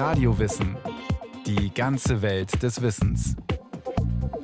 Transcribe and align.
Radiowissen. 0.00 0.78
Die 1.44 1.74
ganze 1.74 2.22
Welt 2.22 2.62
des 2.62 2.80
Wissens. 2.80 3.36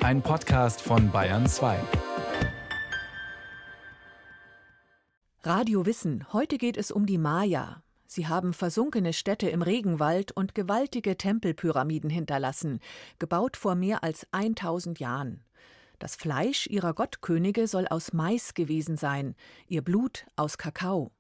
Ein 0.00 0.20
Podcast 0.20 0.82
von 0.82 1.10
Bayern 1.10 1.46
2. 1.46 1.78
Radio 5.44 5.86
Wissen. 5.86 6.30
Heute 6.34 6.58
geht 6.58 6.76
es 6.76 6.90
um 6.90 7.06
die 7.06 7.16
Maya. 7.16 7.82
Sie 8.06 8.26
haben 8.26 8.52
versunkene 8.52 9.14
Städte 9.14 9.48
im 9.48 9.62
Regenwald 9.62 10.30
und 10.30 10.54
gewaltige 10.54 11.16
Tempelpyramiden 11.16 12.10
hinterlassen, 12.10 12.80
gebaut 13.18 13.56
vor 13.56 13.76
mehr 13.76 14.04
als 14.04 14.26
1000 14.32 15.00
Jahren. 15.00 15.42
Das 15.98 16.16
Fleisch 16.16 16.66
ihrer 16.66 16.92
Gottkönige 16.92 17.66
soll 17.66 17.88
aus 17.88 18.12
Mais 18.12 18.52
gewesen 18.52 18.98
sein, 18.98 19.34
ihr 19.68 19.80
Blut 19.80 20.26
aus 20.36 20.58
Kakao. 20.58 21.15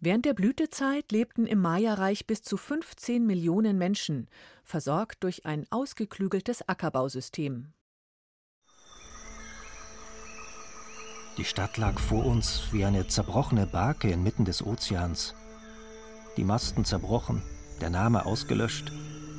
Während 0.00 0.26
der 0.26 0.34
Blütezeit 0.34 1.10
lebten 1.10 1.44
im 1.44 1.60
Maya-Reich 1.60 2.24
bis 2.26 2.42
zu 2.42 2.56
15 2.56 3.26
Millionen 3.26 3.78
Menschen, 3.78 4.28
versorgt 4.62 5.24
durch 5.24 5.44
ein 5.44 5.66
ausgeklügeltes 5.70 6.68
Ackerbausystem. 6.68 7.72
Die 11.36 11.44
Stadt 11.44 11.76
lag 11.78 11.98
vor 11.98 12.24
uns 12.24 12.68
wie 12.72 12.84
eine 12.84 13.08
zerbrochene 13.08 13.66
Barke 13.66 14.10
inmitten 14.10 14.44
des 14.44 14.64
Ozeans. 14.64 15.34
Die 16.36 16.44
Masten 16.44 16.84
zerbrochen, 16.84 17.42
der 17.80 17.90
Name 17.90 18.24
ausgelöscht, 18.24 18.92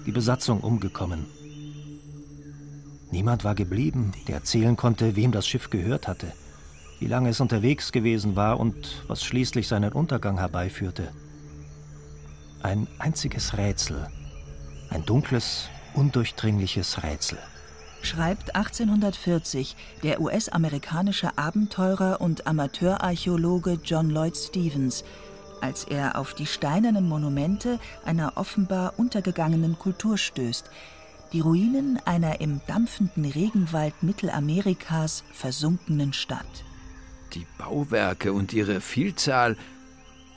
die 0.06 0.12
Besatzung 0.12 0.60
umgekommen. 0.60 1.26
Niemand 3.12 3.46
war 3.46 3.56
geblieben, 3.56 4.12
der 4.28 4.36
erzählen 4.36 4.76
konnte, 4.76 5.16
wem 5.16 5.32
das 5.32 5.48
Schiff 5.48 5.70
gehört 5.70 6.10
hatte 6.10 6.34
wie 7.00 7.08
lange 7.08 7.30
es 7.30 7.40
unterwegs 7.40 7.92
gewesen 7.92 8.36
war 8.36 8.60
und 8.60 9.04
was 9.08 9.24
schließlich 9.24 9.68
seinen 9.68 9.94
Untergang 9.94 10.38
herbeiführte. 10.38 11.10
Ein 12.62 12.88
einziges 13.00 13.58
Rätsel, 13.58 14.08
ein 14.90 15.06
dunkles, 15.06 15.70
undurchdringliches 15.94 17.04
Rätsel. 17.04 17.38
Schreibt 18.02 18.56
1840 18.56 19.76
der 20.04 20.22
US-amerikanische 20.22 21.38
Abenteurer 21.38 22.22
und 22.22 22.48
Amateurarchäologe 22.48 23.80
John 23.84 24.10
Lloyd 24.10 24.38
Stevens, 24.38 25.04
als 25.62 25.84
er 25.84 26.18
auf 26.18 26.34
die 26.34 26.46
steinernen 26.46 27.08
Monumente 27.08 27.80
einer 28.06 28.34
offenbar 28.36 28.94
untergegangenen 28.98 29.78
Kultur 29.78 30.18
stößt, 30.18 30.70
die 31.34 31.42
Ruinen 31.42 32.00
einer 32.06 32.42
im 32.42 32.62
dampfenden 32.68 33.26
Regenwald 33.26 34.02
Mittelamerikas 34.02 35.24
versunkenen 35.32 36.14
Stadt. 36.14 36.64
Die 37.34 37.46
Bauwerke 37.58 38.34
und 38.34 38.54
ihre 38.54 38.82
Vielzahl 38.82 39.56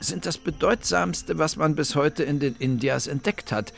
sind 0.01 0.27
das 0.27 0.37
Bedeutsamste, 0.37 1.39
was 1.39 1.57
man 1.57 1.75
bis 1.75 1.95
heute 1.95 2.23
in 2.23 2.39
den 2.39 2.57
Indias 2.57 3.07
entdeckt 3.07 3.53
hat, 3.53 3.73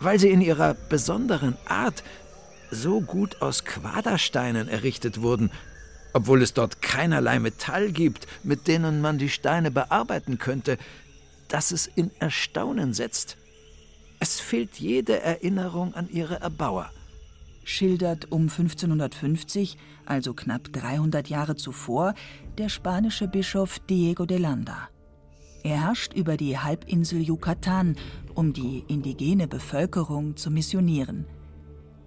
weil 0.00 0.18
sie 0.18 0.30
in 0.30 0.40
ihrer 0.40 0.74
besonderen 0.74 1.56
Art 1.66 2.02
so 2.70 3.00
gut 3.00 3.42
aus 3.42 3.64
Quadersteinen 3.64 4.68
errichtet 4.68 5.20
wurden, 5.20 5.50
obwohl 6.12 6.42
es 6.42 6.54
dort 6.54 6.82
keinerlei 6.82 7.38
Metall 7.38 7.92
gibt, 7.92 8.26
mit 8.42 8.66
denen 8.66 9.00
man 9.00 9.18
die 9.18 9.28
Steine 9.28 9.70
bearbeiten 9.70 10.38
könnte, 10.38 10.78
dass 11.48 11.70
es 11.70 11.86
in 11.86 12.10
Erstaunen 12.18 12.92
setzt. 12.92 13.36
Es 14.20 14.40
fehlt 14.40 14.76
jede 14.76 15.20
Erinnerung 15.20 15.94
an 15.94 16.08
ihre 16.10 16.40
Erbauer 16.40 16.90
schildert 17.68 18.32
um 18.32 18.42
1550, 18.42 19.76
also 20.06 20.32
knapp 20.32 20.72
300 20.72 21.28
Jahre 21.28 21.54
zuvor, 21.54 22.14
der 22.58 22.68
spanische 22.68 23.28
Bischof 23.28 23.78
Diego 23.78 24.26
de 24.26 24.38
Landa. 24.38 24.88
Er 25.62 25.82
herrscht 25.82 26.12
über 26.12 26.36
die 26.36 26.58
Halbinsel 26.58 27.22
Yucatan, 27.22 27.96
um 28.34 28.52
die 28.52 28.84
indigene 28.88 29.48
Bevölkerung 29.48 30.36
zu 30.36 30.50
missionieren. 30.50 31.26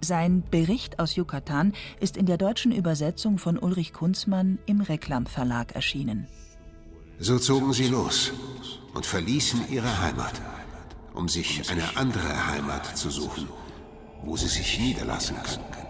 Sein 0.02 0.44
Bericht 0.50 1.00
aus 1.00 1.16
Yucatan 1.16 1.74
ist 2.00 2.18
in 2.18 2.26
der 2.26 2.38
deutschen 2.38 2.72
Übersetzung 2.72 3.38
von 3.38 3.58
Ulrich 3.58 3.94
Kunzmann 3.94 4.60
im 4.66 4.82
Reklam 4.82 5.26
Verlag 5.26 5.76
erschienen. 5.76 6.28
So 7.20 7.38
zogen 7.38 7.74
sie 7.74 7.88
los 7.88 8.32
und 8.94 9.06
verließen 9.06 9.72
ihre 9.72 10.02
Heimat, 10.02 10.42
um 11.14 11.30
sich 11.30 11.70
eine 11.70 11.98
andere 11.98 12.48
Heimat 12.48 12.98
zu 12.98 13.10
suchen 13.10 13.48
wo 14.24 14.38
sie 14.38 14.48
sich 14.48 14.80
niederlassen 14.80 15.38
könnten. 15.38 15.88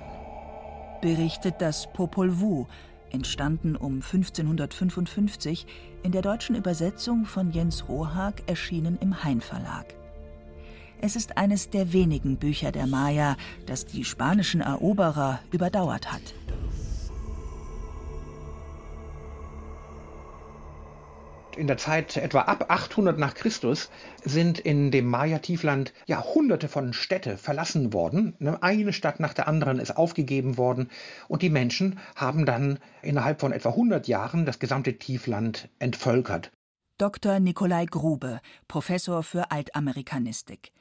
Berichtet 1.01 1.55
das 1.59 1.91
Popol 1.91 2.39
Vuh, 2.39 2.67
entstanden 3.11 3.75
um 3.75 3.95
1555, 3.95 5.65
in 6.03 6.11
der 6.11 6.21
deutschen 6.21 6.55
Übersetzung 6.55 7.25
von 7.25 7.51
Jens 7.51 7.87
Rohag, 7.87 8.43
erschienen 8.47 8.97
im 9.01 9.23
Hein 9.23 9.41
Verlag. 9.41 9.93
Es 11.01 11.15
ist 11.15 11.37
eines 11.37 11.69
der 11.69 11.93
wenigen 11.93 12.37
Bücher 12.37 12.71
der 12.71 12.85
Maya, 12.85 13.35
das 13.65 13.85
die 13.85 14.05
spanischen 14.05 14.61
Eroberer 14.61 15.39
überdauert 15.51 16.11
hat. 16.11 16.21
In 21.61 21.67
der 21.67 21.77
Zeit 21.77 22.17
etwa 22.17 22.41
ab 22.41 22.65
800 22.69 23.19
nach 23.19 23.35
Christus 23.35 23.91
sind 24.23 24.57
in 24.57 24.89
dem 24.89 25.05
Maya-Tiefland 25.05 25.93
ja 26.07 26.23
hunderte 26.23 26.67
von 26.67 26.91
Städte 26.91 27.37
verlassen 27.37 27.93
worden. 27.93 28.33
Ne, 28.39 28.61
eine 28.63 28.91
Stadt 28.93 29.19
nach 29.19 29.35
der 29.35 29.47
anderen 29.47 29.77
ist 29.77 29.95
aufgegeben 29.95 30.57
worden 30.57 30.89
und 31.27 31.43
die 31.43 31.51
Menschen 31.51 31.99
haben 32.15 32.47
dann 32.47 32.79
innerhalb 33.03 33.39
von 33.39 33.51
etwa 33.51 33.69
100 33.69 34.07
Jahren 34.07 34.47
das 34.47 34.57
gesamte 34.57 34.97
Tiefland 34.97 35.69
entvölkert. 35.77 36.51
Dr. 36.97 37.39
Nikolai 37.39 37.85
Grube, 37.85 38.41
Professor 38.67 39.21
für 39.21 39.51
Altamerikanistik. 39.51 40.71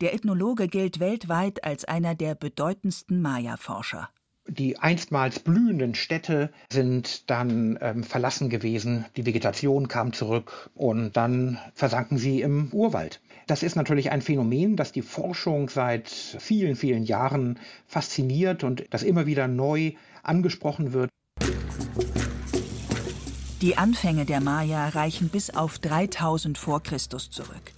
Der 0.00 0.14
Ethnologe 0.14 0.68
gilt 0.68 1.00
weltweit 1.00 1.64
als 1.64 1.84
einer 1.84 2.14
der 2.14 2.34
bedeutendsten 2.34 3.20
Maya-Forscher 3.20 4.08
die 4.50 4.78
einstmals 4.78 5.38
blühenden 5.38 5.94
Städte 5.94 6.50
sind 6.72 7.30
dann 7.30 7.78
ähm, 7.80 8.02
verlassen 8.02 8.50
gewesen, 8.50 9.04
die 9.16 9.24
Vegetation 9.24 9.88
kam 9.88 10.12
zurück 10.12 10.70
und 10.74 11.16
dann 11.16 11.58
versanken 11.74 12.18
sie 12.18 12.40
im 12.40 12.68
Urwald. 12.72 13.20
Das 13.46 13.62
ist 13.62 13.76
natürlich 13.76 14.10
ein 14.10 14.22
Phänomen, 14.22 14.76
das 14.76 14.92
die 14.92 15.02
Forschung 15.02 15.68
seit 15.68 16.08
vielen, 16.08 16.76
vielen 16.76 17.04
Jahren 17.04 17.58
fasziniert 17.86 18.64
und 18.64 18.84
das 18.90 19.02
immer 19.02 19.26
wieder 19.26 19.48
neu 19.48 19.92
angesprochen 20.22 20.92
wird. 20.92 21.10
Die 23.62 23.76
Anfänge 23.76 24.24
der 24.24 24.40
Maya 24.40 24.88
reichen 24.88 25.28
bis 25.28 25.50
auf 25.50 25.78
3000 25.78 26.58
vor 26.58 26.82
Christus 26.82 27.30
zurück. 27.30 27.72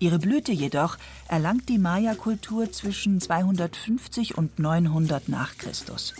Ihre 0.00 0.18
Blüte 0.18 0.52
jedoch 0.52 0.96
erlangt 1.26 1.68
die 1.68 1.78
Maya-Kultur 1.78 2.70
zwischen 2.70 3.20
250 3.20 4.38
und 4.38 4.58
900 4.58 5.28
nach 5.28 5.56
Christus. 5.58 6.14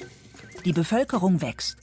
Die 0.64 0.72
Bevölkerung 0.72 1.40
wächst. 1.40 1.76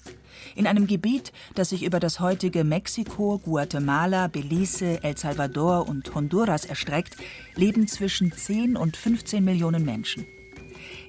In 0.55 0.67
einem 0.67 0.88
Gebiet, 0.88 1.31
das 1.55 1.69
sich 1.69 1.84
über 1.84 2.00
das 2.00 2.19
heutige 2.19 2.63
Mexiko, 2.63 3.39
Guatemala, 3.39 4.28
Belize, 4.28 5.01
El 5.03 5.17
Salvador 5.17 5.88
und 5.88 6.13
Honduras 6.13 6.66
erstreckt, 6.66 7.16
leben 7.55 7.88
zwischen 7.88 8.31
10 8.31 8.75
und 8.75 8.97
15 8.97 9.44
Millionen 9.44 9.85
Menschen. 9.85 10.25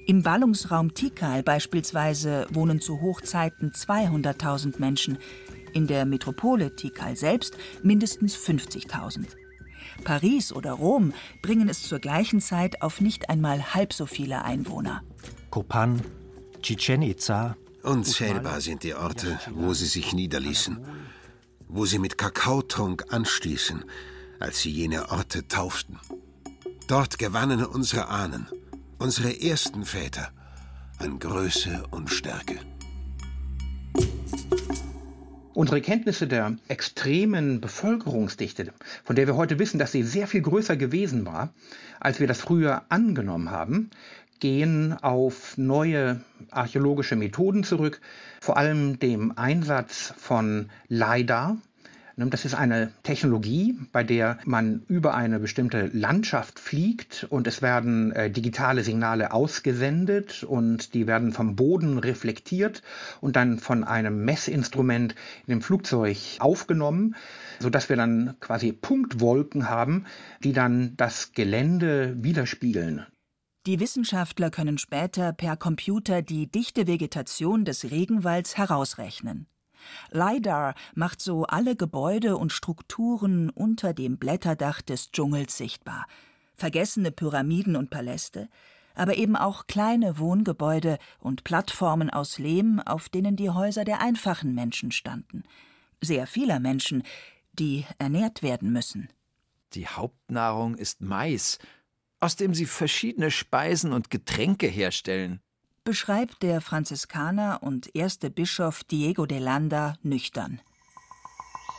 Im 0.05 0.23
Ballungsraum 0.23 0.93
Tikal 0.93 1.43
beispielsweise 1.43 2.47
wohnen 2.51 2.79
zu 2.79 3.01
Hochzeiten 3.01 3.71
200.000 3.71 4.79
Menschen, 4.79 5.17
in 5.73 5.85
der 5.85 6.05
Metropole 6.05 6.75
Tikal 6.75 7.17
selbst 7.17 7.57
mindestens 7.83 8.37
50.000. 8.37 9.27
Paris 10.03 10.51
oder 10.51 10.73
Rom 10.73 11.13
bringen 11.41 11.69
es 11.69 11.83
zur 11.83 11.99
gleichen 11.99 12.41
Zeit 12.41 12.81
auf 12.81 13.01
nicht 13.01 13.29
einmal 13.29 13.73
halb 13.73 13.93
so 13.93 14.05
viele 14.05 14.43
Einwohner. 14.43 15.03
Copan, 15.49 16.01
Chichen 16.61 17.01
Itza. 17.01 17.55
Unzählbar 17.83 18.61
sind 18.61 18.83
die 18.83 18.95
Orte, 18.95 19.39
wo 19.51 19.73
sie 19.73 19.85
sich 19.85 20.13
niederließen, 20.13 20.85
wo 21.67 21.85
sie 21.85 21.99
mit 21.99 22.17
Kakaotrunk 22.17 23.05
anstießen, 23.13 23.85
als 24.39 24.61
sie 24.61 24.71
jene 24.71 25.09
Orte 25.09 25.47
tauften. 25.47 25.99
Dort 26.87 27.17
gewannen 27.17 27.65
unsere 27.65 28.07
Ahnen, 28.09 28.47
unsere 28.97 29.41
ersten 29.41 29.85
Väter, 29.85 30.31
an 30.99 31.19
Größe 31.19 31.83
und 31.91 32.09
Stärke. 32.09 32.59
Unsere 35.57 35.81
Kenntnisse 35.81 36.27
der 36.27 36.55
extremen 36.67 37.61
Bevölkerungsdichte, 37.61 38.71
von 39.03 39.15
der 39.15 39.25
wir 39.25 39.37
heute 39.37 39.57
wissen, 39.57 39.79
dass 39.79 39.91
sie 39.91 40.03
sehr 40.03 40.27
viel 40.27 40.43
größer 40.43 40.77
gewesen 40.77 41.25
war, 41.25 41.51
als 41.99 42.19
wir 42.19 42.27
das 42.27 42.41
früher 42.41 42.83
angenommen 42.89 43.49
haben, 43.49 43.89
gehen 44.39 44.93
auf 44.93 45.57
neue 45.57 46.21
archäologische 46.51 47.15
Methoden 47.15 47.63
zurück, 47.63 48.01
vor 48.39 48.57
allem 48.57 48.99
dem 48.99 49.35
Einsatz 49.35 50.13
von 50.15 50.69
LIDAR, 50.89 51.57
Das 52.19 52.45
ist 52.45 52.55
eine 52.55 52.91
Technologie, 53.03 53.77
bei 53.91 54.03
der 54.03 54.39
man 54.43 54.81
über 54.87 55.13
eine 55.13 55.39
bestimmte 55.39 55.85
Landschaft 55.93 56.59
fliegt 56.59 57.27
und 57.29 57.45
es 57.45 57.61
werden 57.61 58.11
äh, 58.11 58.31
digitale 58.31 58.83
Signale 58.83 59.31
ausgesendet 59.31 60.43
und 60.43 60.95
die 60.95 61.05
werden 61.05 61.31
vom 61.31 61.55
Boden 61.55 61.99
reflektiert 61.99 62.81
und 63.21 63.35
dann 63.35 63.59
von 63.59 63.83
einem 63.83 64.25
Messinstrument 64.25 65.13
in 65.45 65.51
dem 65.51 65.61
Flugzeug 65.61 66.17
aufgenommen, 66.39 67.15
sodass 67.59 67.87
wir 67.87 67.97
dann 67.97 68.33
quasi 68.39 68.71
Punktwolken 68.71 69.69
haben, 69.69 70.05
die 70.43 70.53
dann 70.53 70.97
das 70.97 71.33
Gelände 71.33 72.15
widerspiegeln. 72.17 73.05
Die 73.67 73.79
Wissenschaftler 73.79 74.49
können 74.49 74.79
später 74.79 75.33
per 75.33 75.55
Computer 75.55 76.23
die 76.23 76.49
dichte 76.49 76.87
Vegetation 76.87 77.63
des 77.63 77.91
Regenwalds 77.91 78.57
herausrechnen. 78.57 79.45
LIDAR 80.11 80.75
macht 80.95 81.21
so 81.21 81.45
alle 81.45 81.75
Gebäude 81.75 82.37
und 82.37 82.51
Strukturen 82.51 83.49
unter 83.49 83.93
dem 83.93 84.17
Blätterdach 84.17 84.81
des 84.81 85.11
Dschungels 85.11 85.57
sichtbar. 85.57 86.07
Vergessene 86.55 87.11
Pyramiden 87.11 87.75
und 87.75 87.89
Paläste, 87.89 88.49
aber 88.95 89.15
eben 89.17 89.35
auch 89.35 89.67
kleine 89.67 90.17
Wohngebäude 90.17 90.97
und 91.19 91.43
Plattformen 91.43 92.09
aus 92.09 92.39
Lehm, 92.39 92.79
auf 92.79 93.09
denen 93.09 93.35
die 93.35 93.51
Häuser 93.51 93.85
der 93.85 94.01
einfachen 94.01 94.55
Menschen 94.55 94.91
standen. 94.91 95.43
Sehr 96.01 96.27
vieler 96.27 96.59
Menschen, 96.59 97.03
die 97.53 97.85
ernährt 97.99 98.43
werden 98.43 98.71
müssen. 98.71 99.09
Die 99.73 99.87
Hauptnahrung 99.87 100.75
ist 100.75 101.01
Mais, 101.01 101.59
aus 102.19 102.35
dem 102.35 102.53
sie 102.53 102.65
verschiedene 102.65 103.31
Speisen 103.31 103.93
und 103.93 104.09
Getränke 104.09 104.67
herstellen. 104.67 105.41
Beschreibt 105.87 106.43
der 106.43 106.59
Franziskaner 106.59 107.63
und 107.63 107.95
erste 107.95 108.29
Bischof 108.29 108.83
Diego 108.83 109.25
de 109.25 109.39
Landa 109.39 109.95
nüchtern. 110.03 110.59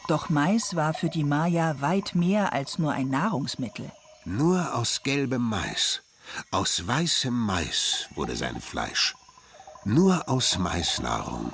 Doch 0.09 0.31
Mais 0.31 0.75
war 0.75 0.95
für 0.95 1.11
die 1.11 1.25
Maya 1.25 1.83
weit 1.83 2.15
mehr 2.15 2.55
als 2.55 2.79
nur 2.79 2.93
ein 2.93 3.11
Nahrungsmittel. 3.11 3.93
Nur 4.25 4.75
aus 4.75 5.03
gelbem 5.03 5.43
Mais, 5.43 6.01
aus 6.51 6.87
weißem 6.87 7.39
Mais 7.39 8.09
wurde 8.15 8.35
sein 8.35 8.63
Fleisch. 8.63 9.15
Nur 9.85 10.27
aus 10.27 10.57
Maisnahrung 10.57 11.53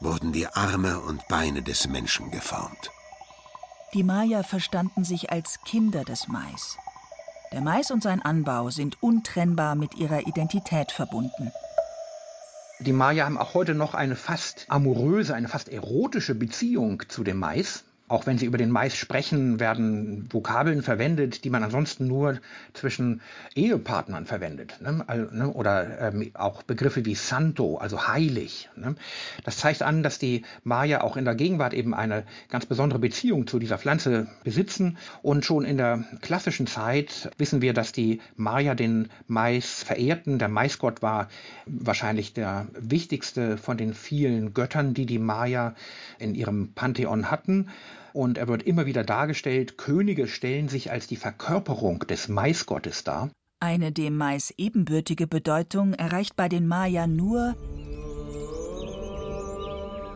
wurden 0.00 0.32
die 0.32 0.48
Arme 0.48 0.98
und 0.98 1.28
Beine 1.28 1.62
des 1.62 1.86
Menschen 1.86 2.32
geformt. 2.32 2.90
Die 3.92 4.02
Maya 4.02 4.42
verstanden 4.42 5.04
sich 5.04 5.30
als 5.30 5.60
Kinder 5.64 6.02
des 6.02 6.26
Mais. 6.26 6.76
Der 7.52 7.60
Mais 7.60 7.92
und 7.92 8.02
sein 8.02 8.20
Anbau 8.20 8.70
sind 8.70 9.00
untrennbar 9.00 9.76
mit 9.76 9.94
ihrer 9.94 10.26
Identität 10.26 10.90
verbunden. 10.90 11.52
Die 12.78 12.92
Maya 12.92 13.24
haben 13.24 13.38
auch 13.38 13.54
heute 13.54 13.74
noch 13.74 13.94
eine 13.94 14.16
fast 14.16 14.66
amoröse, 14.68 15.34
eine 15.34 15.48
fast 15.48 15.68
erotische 15.68 16.34
Beziehung 16.34 17.02
zu 17.08 17.22
dem 17.22 17.38
Mais. 17.38 17.84
Auch 18.06 18.26
wenn 18.26 18.36
sie 18.36 18.44
über 18.44 18.58
den 18.58 18.70
Mais 18.70 18.94
sprechen, 18.94 19.60
werden 19.60 20.28
Vokabeln 20.30 20.82
verwendet, 20.82 21.42
die 21.42 21.48
man 21.48 21.62
ansonsten 21.62 22.06
nur 22.06 22.38
zwischen 22.74 23.22
Ehepartnern 23.54 24.26
verwendet. 24.26 24.78
Ne? 24.82 25.02
ne? 25.32 25.48
Oder 25.48 26.12
ähm, 26.12 26.30
auch 26.34 26.62
Begriffe 26.62 27.06
wie 27.06 27.14
Santo, 27.14 27.78
also 27.78 28.06
heilig. 28.06 28.68
Ne? 28.76 28.94
Das 29.44 29.56
zeigt 29.56 29.80
an, 29.80 30.02
dass 30.02 30.18
die 30.18 30.44
Maya 30.64 31.00
auch 31.00 31.16
in 31.16 31.24
der 31.24 31.34
Gegenwart 31.34 31.72
eben 31.72 31.94
eine 31.94 32.24
ganz 32.50 32.66
besondere 32.66 32.98
Beziehung 32.98 33.46
zu 33.46 33.58
dieser 33.58 33.78
Pflanze 33.78 34.28
besitzen. 34.44 34.98
Und 35.22 35.46
schon 35.46 35.64
in 35.64 35.78
der 35.78 36.04
klassischen 36.20 36.66
Zeit 36.66 37.30
wissen 37.38 37.62
wir, 37.62 37.72
dass 37.72 37.92
die 37.92 38.20
Maya 38.36 38.74
den 38.74 39.08
Mais 39.28 39.82
verehrten. 39.82 40.38
Der 40.38 40.48
Maisgott 40.48 41.00
war 41.00 41.28
wahrscheinlich 41.64 42.34
der 42.34 42.66
wichtigste 42.74 43.56
von 43.56 43.78
den 43.78 43.94
vielen 43.94 44.52
Göttern, 44.52 44.92
die 44.92 45.06
die 45.06 45.18
Maya 45.18 45.74
in 46.18 46.34
ihrem 46.34 46.74
Pantheon 46.74 47.30
hatten 47.30 47.70
und 48.14 48.38
er 48.38 48.48
wird 48.48 48.62
immer 48.62 48.86
wieder 48.86 49.04
dargestellt, 49.04 49.76
Könige 49.76 50.28
stellen 50.28 50.68
sich 50.68 50.90
als 50.90 51.06
die 51.06 51.16
Verkörperung 51.16 52.00
des 52.00 52.28
Maisgottes 52.28 53.04
dar. 53.04 53.30
Eine 53.60 53.92
dem 53.92 54.16
Mais 54.16 54.54
ebenbürtige 54.56 55.26
Bedeutung 55.26 55.94
erreicht 55.94 56.36
bei 56.36 56.48
den 56.48 56.66
Maya 56.66 57.06
nur 57.06 57.56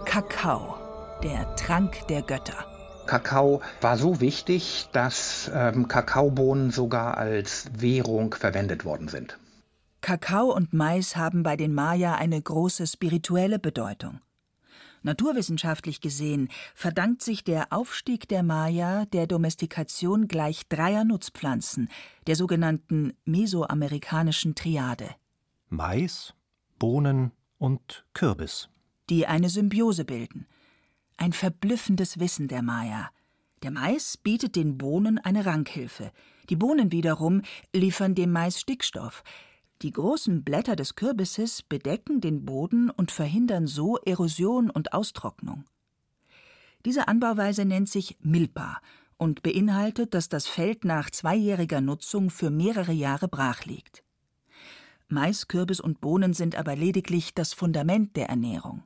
Kakao, 0.05 0.77
der 1.23 1.55
Trank 1.57 2.07
der 2.09 2.23
Götter. 2.23 2.65
Kakao 3.07 3.63
war 3.81 3.97
so 3.97 4.21
wichtig, 4.21 4.89
dass 4.93 5.51
ähm, 5.53 5.89
Kakaobohnen 5.89 6.71
sogar 6.71 7.17
als 7.17 7.71
Währung 7.75 8.35
verwendet 8.35 8.85
worden 8.85 9.09
sind. 9.09 9.39
Kakao 10.03 10.55
und 10.55 10.73
Mais 10.73 11.17
haben 11.17 11.43
bei 11.43 11.57
den 11.57 11.75
Maya 11.75 12.15
eine 12.15 12.41
große 12.41 12.87
spirituelle 12.87 13.59
Bedeutung. 13.59 14.21
Naturwissenschaftlich 15.03 16.01
gesehen 16.01 16.49
verdankt 16.75 17.23
sich 17.23 17.45
der 17.45 17.73
Aufstieg 17.73 18.29
der 18.29 18.43
Maya 18.43 19.07
der 19.07 19.27
Domestikation 19.27 20.29
gleich 20.29 20.69
dreier 20.69 21.05
Nutzpflanzen, 21.05 21.89
der 22.27 22.37
sogenannten 22.37 23.13
mesoamerikanischen 23.25 24.55
Triade. 24.55 25.09
Mais, 25.69 26.35
Bohnen 26.79 27.33
und 27.59 28.05
Kürbis. 28.15 28.69
Die 29.11 29.27
eine 29.27 29.49
Symbiose 29.49 30.05
bilden. 30.05 30.47
Ein 31.17 31.33
verblüffendes 31.33 32.21
Wissen 32.21 32.49
der 32.49 32.63
Maya. 32.63 33.11
Der 33.63 33.71
Mais 33.73 34.17
bietet 34.17 34.55
den 34.55 34.79
Bohnen 34.79 35.19
eine 35.19 35.45
Rankhilfe. 35.45 36.13
Die 36.49 36.57
Bohnen 36.57 36.93
wiederum 36.93 37.43
liefern 37.75 38.15
dem 38.15 38.31
Mais 38.31 38.61
Stickstoff, 38.61 39.25
die 39.83 39.93
großen 39.93 40.43
Blätter 40.43 40.77
des 40.77 40.97
Kürbisses 40.97 41.63
bedecken 41.63 42.21
den 42.21 42.45
Boden 42.45 42.91
und 42.91 43.11
verhindern 43.11 43.67
so 43.67 43.97
Erosion 43.99 44.71
und 44.71 44.93
Austrocknung. 44.93 45.65
Diese 46.85 47.09
Anbauweise 47.09 47.65
nennt 47.65 47.89
sich 47.89 48.17
Milpa 48.21 48.81
und 49.17 49.43
beinhaltet, 49.43 50.15
dass 50.15 50.29
das 50.29 50.47
Feld 50.47 50.85
nach 50.85 51.11
zweijähriger 51.11 51.81
Nutzung 51.81 52.31
für 52.31 52.51
mehrere 52.51 52.93
Jahre 52.93 53.29
brach 53.29 53.65
liegt. 53.65 54.03
Mais, 55.09 55.49
Kürbis 55.49 55.81
und 55.81 56.01
Bohnen 56.01 56.35
sind 56.35 56.57
aber 56.57 56.77
lediglich 56.77 57.35
das 57.35 57.53
Fundament 57.53 58.17
der 58.17 58.29
Ernährung. 58.29 58.83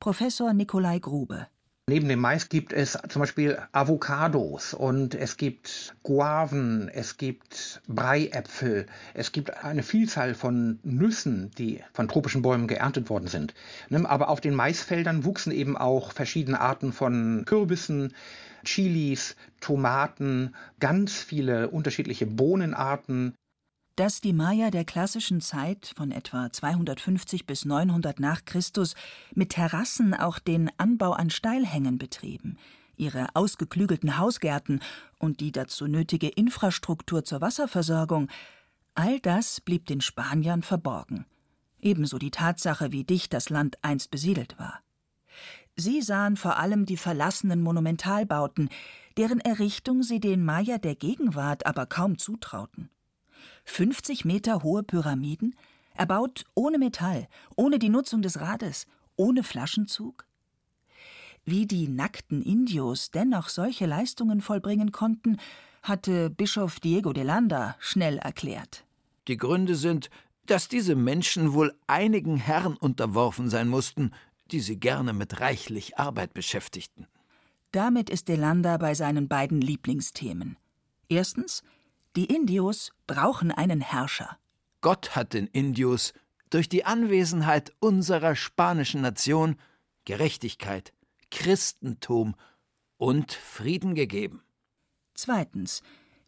Professor 0.00 0.52
Nikolai 0.52 0.98
Grube 0.98 1.48
Neben 1.86 2.08
dem 2.08 2.18
Mais 2.18 2.48
gibt 2.48 2.72
es 2.72 2.98
zum 3.10 3.20
Beispiel 3.20 3.58
Avocados 3.72 4.72
und 4.72 5.14
es 5.14 5.36
gibt 5.36 5.94
Guaven, 6.02 6.88
es 6.88 7.18
gibt 7.18 7.82
Breiäpfel, 7.86 8.86
es 9.12 9.32
gibt 9.32 9.62
eine 9.62 9.82
Vielzahl 9.82 10.34
von 10.34 10.78
Nüssen, 10.82 11.50
die 11.58 11.82
von 11.92 12.08
tropischen 12.08 12.40
Bäumen 12.40 12.68
geerntet 12.68 13.10
worden 13.10 13.26
sind. 13.26 13.52
Ne, 13.90 14.08
aber 14.08 14.30
auf 14.30 14.40
den 14.40 14.54
Maisfeldern 14.54 15.24
wuchsen 15.24 15.52
eben 15.52 15.76
auch 15.76 16.12
verschiedene 16.12 16.58
Arten 16.58 16.90
von 16.94 17.44
Kürbissen, 17.44 18.14
Chilis, 18.64 19.36
Tomaten, 19.60 20.54
ganz 20.80 21.12
viele 21.12 21.68
unterschiedliche 21.68 22.24
Bohnenarten, 22.24 23.34
dass 23.96 24.20
die 24.20 24.32
Maya 24.32 24.70
der 24.70 24.84
klassischen 24.84 25.40
Zeit 25.40 25.92
von 25.96 26.10
etwa 26.10 26.50
250 26.50 27.46
bis 27.46 27.64
900 27.64 28.18
nach 28.18 28.44
Christus 28.44 28.94
mit 29.34 29.50
Terrassen 29.50 30.14
auch 30.14 30.38
den 30.38 30.70
Anbau 30.78 31.12
an 31.12 31.30
Steilhängen 31.30 31.98
betrieben, 31.98 32.58
ihre 32.96 33.28
ausgeklügelten 33.34 34.18
Hausgärten 34.18 34.80
und 35.18 35.40
die 35.40 35.52
dazu 35.52 35.86
nötige 35.86 36.28
Infrastruktur 36.28 37.24
zur 37.24 37.40
Wasserversorgung, 37.40 38.28
all 38.94 39.20
das 39.20 39.60
blieb 39.60 39.86
den 39.86 40.00
Spaniern 40.00 40.62
verborgen. 40.62 41.26
Ebenso 41.80 42.18
die 42.18 42.30
Tatsache, 42.30 42.92
wie 42.92 43.04
dicht 43.04 43.32
das 43.32 43.50
Land 43.50 43.78
einst 43.82 44.10
besiedelt 44.10 44.58
war. 44.58 44.80
Sie 45.76 46.02
sahen 46.02 46.36
vor 46.36 46.58
allem 46.58 46.86
die 46.86 46.96
verlassenen 46.96 47.60
Monumentalbauten, 47.60 48.68
deren 49.16 49.40
Errichtung 49.40 50.02
sie 50.02 50.20
den 50.20 50.44
Maya 50.44 50.78
der 50.78 50.94
Gegenwart 50.94 51.66
aber 51.66 51.86
kaum 51.86 52.18
zutrauten. 52.18 52.90
50 53.64 54.24
Meter 54.24 54.62
hohe 54.62 54.82
Pyramiden, 54.82 55.54
erbaut 55.94 56.44
ohne 56.54 56.78
Metall, 56.78 57.28
ohne 57.56 57.78
die 57.78 57.88
Nutzung 57.88 58.22
des 58.22 58.40
Rades, 58.40 58.86
ohne 59.16 59.42
Flaschenzug? 59.42 60.26
Wie 61.44 61.66
die 61.66 61.88
nackten 61.88 62.42
Indios 62.42 63.10
dennoch 63.10 63.48
solche 63.48 63.86
Leistungen 63.86 64.40
vollbringen 64.40 64.92
konnten, 64.92 65.38
hatte 65.82 66.30
Bischof 66.30 66.80
Diego 66.80 67.12
de 67.12 67.22
Landa 67.22 67.76
schnell 67.78 68.18
erklärt. 68.18 68.84
Die 69.28 69.36
Gründe 69.36 69.74
sind, 69.74 70.08
dass 70.46 70.68
diese 70.68 70.94
Menschen 70.94 71.52
wohl 71.52 71.74
einigen 71.86 72.36
Herren 72.36 72.76
unterworfen 72.76 73.50
sein 73.50 73.68
mussten, 73.68 74.12
die 74.50 74.60
sie 74.60 74.78
gerne 74.78 75.12
mit 75.12 75.40
reichlich 75.40 75.98
Arbeit 75.98 76.34
beschäftigten. 76.34 77.06
Damit 77.72 78.08
ist 78.08 78.28
de 78.28 78.36
Landa 78.36 78.76
bei 78.76 78.94
seinen 78.94 79.28
beiden 79.28 79.60
Lieblingsthemen. 79.60 80.56
Erstens 81.08 81.62
die 82.16 82.26
Indios 82.26 82.92
brauchen 83.06 83.50
einen 83.50 83.80
Herrscher. 83.80 84.38
Gott 84.80 85.16
hat 85.16 85.32
den 85.32 85.46
Indios 85.48 86.12
durch 86.50 86.68
die 86.68 86.84
Anwesenheit 86.84 87.72
unserer 87.80 88.36
spanischen 88.36 89.00
Nation 89.00 89.56
Gerechtigkeit, 90.04 90.92
Christentum 91.30 92.36
und 92.98 93.32
Frieden 93.32 93.94
gegeben. 93.94 94.42
Zweitens. 95.14 95.82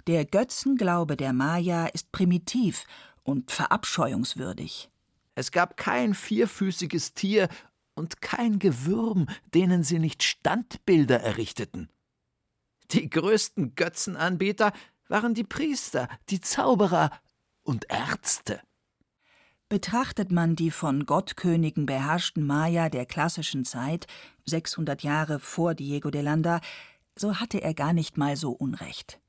Der 0.06 0.24
Götzenglaube 0.24 1.16
der 1.16 1.32
Maya 1.32 1.86
ist 1.86 2.12
primitiv 2.12 2.84
und 3.24 3.50
verabscheuungswürdig. 3.50 4.88
Es 5.34 5.50
gab 5.50 5.76
kein 5.76 6.14
vierfüßiges 6.14 7.14
Tier 7.14 7.48
und 7.94 8.20
kein 8.20 8.58
Gewürm, 8.60 9.26
denen 9.52 9.82
sie 9.82 9.98
nicht 9.98 10.22
Standbilder 10.22 11.20
errichteten. 11.20 11.90
Die 12.92 13.10
größten 13.10 13.74
Götzenanbieter 13.74 14.72
waren 15.08 15.34
die 15.34 15.44
Priester, 15.44 16.08
die 16.28 16.40
Zauberer 16.40 17.10
und 17.62 17.86
Ärzte. 17.88 18.60
Betrachtet 19.68 20.30
man 20.30 20.54
die 20.54 20.70
von 20.70 21.06
Gottkönigen 21.06 21.86
beherrschten 21.86 22.46
Maya 22.46 22.88
der 22.88 23.04
klassischen 23.04 23.64
Zeit, 23.64 24.06
600 24.44 25.02
Jahre 25.02 25.40
vor 25.40 25.74
Diego 25.74 26.10
de 26.10 26.22
Landa, 26.22 26.60
so 27.16 27.36
hatte 27.36 27.60
er 27.62 27.74
gar 27.74 27.92
nicht 27.92 28.16
mal 28.16 28.36
so 28.36 28.52
Unrecht. 28.52 29.20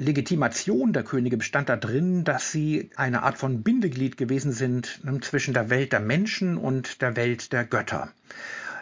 Legitimation 0.00 0.94
der 0.94 1.02
Könige 1.02 1.36
bestand 1.36 1.68
darin, 1.68 2.24
dass 2.24 2.50
sie 2.50 2.88
eine 2.96 3.22
Art 3.22 3.36
von 3.36 3.62
Bindeglied 3.62 4.16
gewesen 4.16 4.50
sind 4.50 5.04
ne, 5.04 5.20
zwischen 5.20 5.52
der 5.52 5.68
Welt 5.68 5.92
der 5.92 6.00
Menschen 6.00 6.56
und 6.56 7.02
der 7.02 7.16
Welt 7.16 7.52
der 7.52 7.66
Götter. 7.66 8.10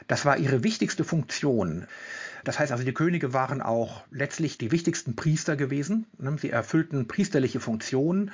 Das 0.06 0.25
war 0.25 0.38
ihre 0.38 0.62
wichtigste 0.62 1.02
Funktion. 1.02 1.88
Das 2.44 2.60
heißt 2.60 2.70
also, 2.70 2.84
die 2.84 2.94
Könige 2.94 3.32
waren 3.32 3.60
auch 3.60 4.04
letztlich 4.12 4.58
die 4.58 4.70
wichtigsten 4.70 5.16
Priester 5.16 5.56
gewesen. 5.56 6.06
Ne. 6.18 6.37
Sie 6.40 6.50
erfüllten 6.50 7.08
priesterliche 7.08 7.58
Funktionen 7.58 8.30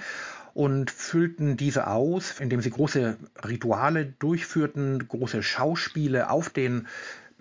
und 0.52 0.90
füllten 0.90 1.56
diese 1.56 1.86
aus, 1.86 2.38
indem 2.38 2.60
sie 2.60 2.70
große 2.70 3.16
Rituale 3.48 4.12
durchführten, 4.18 5.08
große 5.08 5.42
Schauspiele 5.42 6.28
auf 6.28 6.50
den 6.50 6.86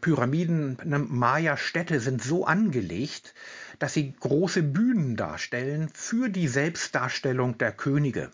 Pyramiden. 0.04 0.78
Ne, 0.84 1.00
Maya-Städte 1.00 2.02
sind 2.02 2.22
so 2.22 2.46
angelegt, 2.46 3.34
dass 3.80 3.94
sie 3.94 4.14
große 4.20 4.62
Bühnen 4.62 5.16
darstellen 5.16 5.90
für 5.94 6.30
die 6.30 6.50
Selbstdarstellung 6.50 7.58
der 7.58 7.72
Könige, 7.72 8.30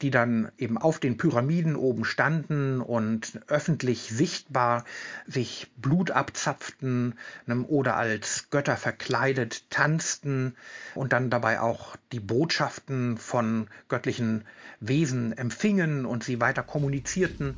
die 0.00 0.10
dann 0.10 0.50
eben 0.56 0.78
auf 0.78 0.98
den 0.98 1.18
Pyramiden 1.18 1.76
oben 1.76 2.06
standen 2.06 2.80
und 2.80 3.38
öffentlich 3.48 4.08
sichtbar 4.08 4.84
sich 5.26 5.70
Blut 5.76 6.10
abzapften 6.10 7.14
ne, 7.46 7.64
oder 7.66 7.96
als 7.96 8.48
Götter 8.50 8.78
verkleidet 8.78 9.70
tanzten 9.70 10.56
und 10.94 11.12
dann 11.12 11.28
dabei 11.28 11.60
auch 11.60 11.96
die 12.12 12.20
Botschaften 12.20 13.18
von 13.18 13.68
göttlichen 13.88 14.46
Wesen 14.80 15.36
empfingen 15.36 16.06
und 16.06 16.24
sie 16.24 16.40
weiter 16.40 16.62
kommunizierten. 16.62 17.56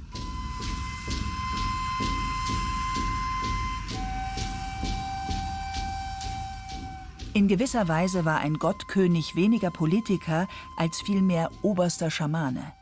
In 7.34 7.48
gewisser 7.48 7.88
Weise 7.88 8.26
war 8.26 8.40
ein 8.40 8.58
Gottkönig 8.58 9.34
weniger 9.36 9.70
Politiker 9.70 10.48
als 10.76 11.00
vielmehr 11.00 11.50
oberster 11.62 12.10
Schamane. 12.10 12.74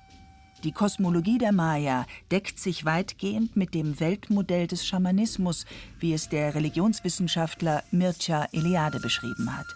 Die 0.64 0.72
Kosmologie 0.72 1.38
der 1.38 1.52
Maya 1.52 2.04
deckt 2.32 2.58
sich 2.58 2.84
weitgehend 2.84 3.54
mit 3.54 3.74
dem 3.74 4.00
Weltmodell 4.00 4.66
des 4.66 4.84
Schamanismus, 4.84 5.66
wie 6.00 6.12
es 6.12 6.28
der 6.28 6.56
Religionswissenschaftler 6.56 7.84
Mircea 7.92 8.48
Eliade 8.50 8.98
beschrieben 8.98 9.56
hat. 9.56 9.66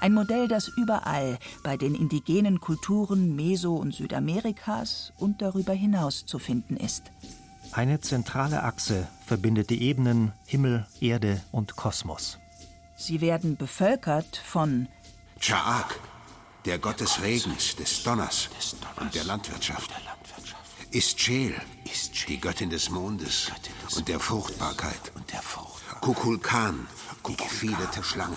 Ein 0.00 0.14
Modell, 0.14 0.48
das 0.48 0.68
überall 0.68 1.38
bei 1.62 1.76
den 1.76 1.94
indigenen 1.94 2.60
Kulturen 2.60 3.36
Meso- 3.36 3.76
und 3.76 3.94
Südamerikas 3.94 5.12
und 5.18 5.42
darüber 5.42 5.74
hinaus 5.74 6.24
zu 6.24 6.38
finden 6.38 6.78
ist. 6.78 7.12
Eine 7.72 8.00
zentrale 8.00 8.62
Achse 8.62 9.06
verbindet 9.26 9.68
die 9.68 9.82
Ebenen 9.82 10.32
Himmel, 10.46 10.86
Erde 10.98 11.42
und 11.52 11.76
Kosmos. 11.76 12.38
Sie 13.00 13.20
werden 13.20 13.56
bevölkert 13.56 14.42
von 14.44 14.88
Cha'ak, 15.40 15.94
der 16.64 16.80
Gott 16.80 17.00
des 17.00 17.22
Regens, 17.22 17.76
des 17.76 18.02
Donners 18.02 18.50
und 19.00 19.14
der 19.14 19.22
Landwirtschaft. 19.22 19.90
Ischel, 20.90 21.54
die 22.26 22.40
Göttin 22.40 22.70
des 22.70 22.90
Mondes 22.90 23.52
und 23.96 24.08
der 24.08 24.18
Fruchtbarkeit. 24.18 25.12
Kukulkan, 26.00 26.88
die 27.28 27.36
gefiederte 27.36 28.02
Schlange. 28.02 28.36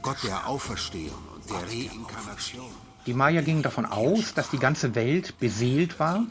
Gott 0.00 0.24
der 0.24 0.48
Auferstehung 0.48 1.22
und 1.34 1.44
der 1.50 1.62
Reinkarnation. 1.68 2.70
Die 3.04 3.12
Maya 3.12 3.42
gingen 3.42 3.62
davon 3.62 3.84
aus, 3.84 4.32
dass 4.32 4.48
die 4.48 4.58
ganze 4.58 4.94
Welt 4.94 5.38
beseelt 5.38 6.00
war. 6.00 6.24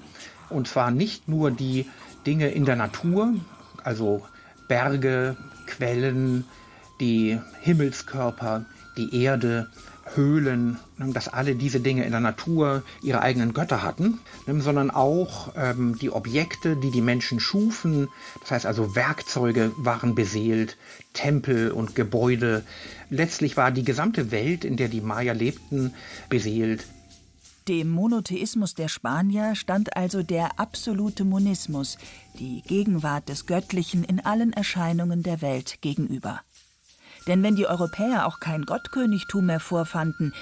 Und 0.50 0.68
zwar 0.68 0.90
nicht 0.90 1.28
nur 1.28 1.52
die 1.52 1.88
Dinge 2.26 2.50
in 2.50 2.66
der 2.66 2.76
Natur, 2.76 3.36
also 3.84 4.26
Berge, 4.68 5.38
Quellen, 5.68 6.46
die 7.00 7.40
Himmelskörper, 7.62 8.66
die 8.98 9.24
Erde, 9.24 9.70
Höhlen, 10.14 10.78
ne, 10.98 11.12
dass 11.14 11.28
alle 11.28 11.56
diese 11.56 11.80
Dinge 11.80 12.06
in 12.06 12.12
der 12.12 12.20
Natur 12.20 12.84
ihre 13.02 13.22
eigenen 13.22 13.54
Götter 13.54 13.82
hatten, 13.82 14.20
ne, 14.46 14.62
sondern 14.62 14.92
auch 14.92 15.54
ähm, 15.56 15.98
die 16.00 16.12
Objekte, 16.12 16.76
die 16.76 16.92
die 16.92 17.02
Menschen 17.02 17.40
schufen, 17.40 18.08
das 18.42 18.52
heißt 18.52 18.66
also 18.66 18.96
Werkzeuge 18.96 19.72
waren 19.78 20.14
beseelt, 20.14 20.78
Tempel 21.14 21.72
und 21.72 21.96
Gebäude. 21.96 22.64
Letztlich 23.10 23.58
war 23.58 23.72
die 23.72 23.84
gesamte 23.84 24.32
Welt, 24.32 24.64
in 24.64 24.78
der 24.78 24.90
die 24.90 25.02
Maya 25.02 25.34
lebten, 25.34 25.94
beseelt. 26.30 26.86
Dem 27.68 27.90
Monotheismus 27.90 28.76
der 28.76 28.90
Spanier 28.90 29.56
stand 29.56 29.98
also 29.98 30.22
der 30.22 30.60
absolute 30.60 31.26
Monismus, 31.26 31.98
die 32.38 32.62
Gegenwart 32.62 33.28
des 33.28 33.48
Göttlichen 33.48 34.04
in 34.04 34.24
allen 34.24 34.54
Erscheinungen 34.54 35.24
der 35.24 35.42
Welt 35.42 35.82
gegenüber. 35.82 36.42
Denn 37.28 37.42
wenn 37.44 37.56
die 37.56 37.68
Europäer 37.68 38.28
auch 38.28 38.40
kein 38.40 38.66
Gottkönigtum 38.66 39.48
mehr 39.48 39.60
vorfanden, 39.60 40.34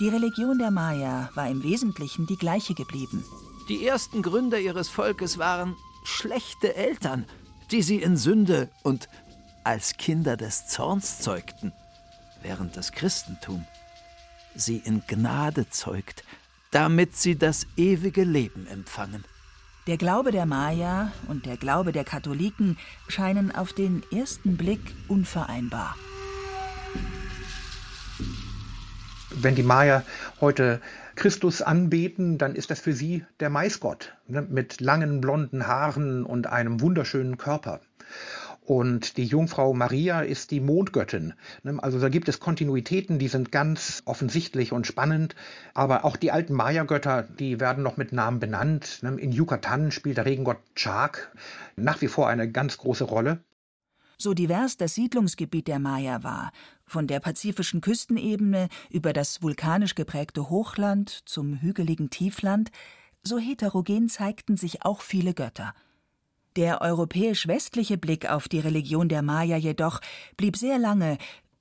die 0.00 0.08
Religion 0.08 0.58
der 0.58 0.70
Maya 0.70 1.28
war 1.34 1.48
im 1.48 1.62
Wesentlichen 1.62 2.26
die 2.26 2.38
gleiche 2.38 2.74
geblieben. 2.74 3.24
Die 3.68 3.86
ersten 3.86 4.22
Gründer 4.22 4.58
ihres 4.58 4.88
Volkes 4.88 5.38
waren 5.38 5.76
schlechte 6.04 6.74
Eltern, 6.74 7.26
die 7.70 7.82
sie 7.82 8.00
in 8.02 8.16
Sünde 8.16 8.70
und 8.82 9.08
als 9.62 9.96
Kinder 9.98 10.36
des 10.36 10.66
Zorns 10.66 11.20
zeugten, 11.20 11.72
während 12.42 12.76
das 12.76 12.92
Christentum 12.92 13.66
sie 14.54 14.78
in 14.78 15.02
Gnade 15.06 15.68
zeugt, 15.68 16.24
damit 16.70 17.16
sie 17.16 17.36
das 17.36 17.66
ewige 17.76 18.24
Leben 18.24 18.66
empfangen. 18.66 19.24
Der 19.86 19.96
Glaube 19.96 20.32
der 20.32 20.46
Maya 20.46 21.12
und 21.28 21.46
der 21.46 21.56
Glaube 21.56 21.92
der 21.92 22.04
Katholiken 22.04 22.78
scheinen 23.08 23.54
auf 23.54 23.72
den 23.72 24.02
ersten 24.12 24.56
Blick 24.56 24.80
unvereinbar. 25.08 25.96
Wenn 29.32 29.54
die 29.54 29.62
Maya 29.62 30.02
heute 30.40 30.80
Christus 31.14 31.62
anbeten, 31.62 32.36
dann 32.36 32.56
ist 32.56 32.70
das 32.70 32.80
für 32.80 32.92
sie 32.92 33.24
der 33.38 33.48
Maisgott 33.48 34.16
ne, 34.26 34.42
mit 34.42 34.80
langen 34.80 35.20
blonden 35.20 35.68
Haaren 35.68 36.24
und 36.24 36.48
einem 36.48 36.80
wunderschönen 36.80 37.36
Körper. 37.38 37.80
Und 38.62 39.16
die 39.16 39.24
Jungfrau 39.24 39.72
Maria 39.72 40.20
ist 40.22 40.50
die 40.50 40.60
Mondgöttin. 40.60 41.34
Ne, 41.62 41.78
also 41.80 42.00
da 42.00 42.08
gibt 42.08 42.28
es 42.28 42.40
Kontinuitäten, 42.40 43.18
die 43.20 43.28
sind 43.28 43.52
ganz 43.52 44.02
offensichtlich 44.04 44.72
und 44.72 44.86
spannend. 44.86 45.36
Aber 45.74 46.04
auch 46.04 46.16
die 46.16 46.32
alten 46.32 46.54
Maya-Götter, 46.54 47.22
die 47.22 47.60
werden 47.60 47.84
noch 47.84 47.96
mit 47.96 48.12
Namen 48.12 48.40
benannt. 48.40 48.98
Ne, 49.02 49.16
in 49.20 49.30
Yucatan 49.30 49.92
spielt 49.92 50.16
der 50.16 50.26
Regengott 50.26 50.58
Chak 50.74 51.30
nach 51.76 52.00
wie 52.00 52.08
vor 52.08 52.28
eine 52.28 52.50
ganz 52.50 52.78
große 52.78 53.04
Rolle. 53.04 53.38
So 54.20 54.34
divers 54.34 54.76
das 54.76 54.96
Siedlungsgebiet 54.96 55.66
der 55.66 55.78
Maya 55.78 56.22
war, 56.22 56.52
von 56.84 57.06
der 57.06 57.20
pazifischen 57.20 57.80
Küstenebene 57.80 58.68
über 58.90 59.14
das 59.14 59.42
vulkanisch 59.42 59.94
geprägte 59.94 60.50
Hochland 60.50 61.22
zum 61.24 61.62
hügeligen 61.62 62.10
Tiefland, 62.10 62.70
so 63.22 63.38
heterogen 63.38 64.10
zeigten 64.10 64.58
sich 64.58 64.84
auch 64.84 65.00
viele 65.00 65.32
Götter. 65.32 65.72
Der 66.56 66.82
europäisch-westliche 66.82 67.96
Blick 67.96 68.28
auf 68.28 68.46
die 68.46 68.58
Religion 68.58 69.08
der 69.08 69.22
Maya 69.22 69.56
jedoch 69.56 70.02
blieb 70.36 70.58
sehr 70.58 70.78
lange, 70.78 71.16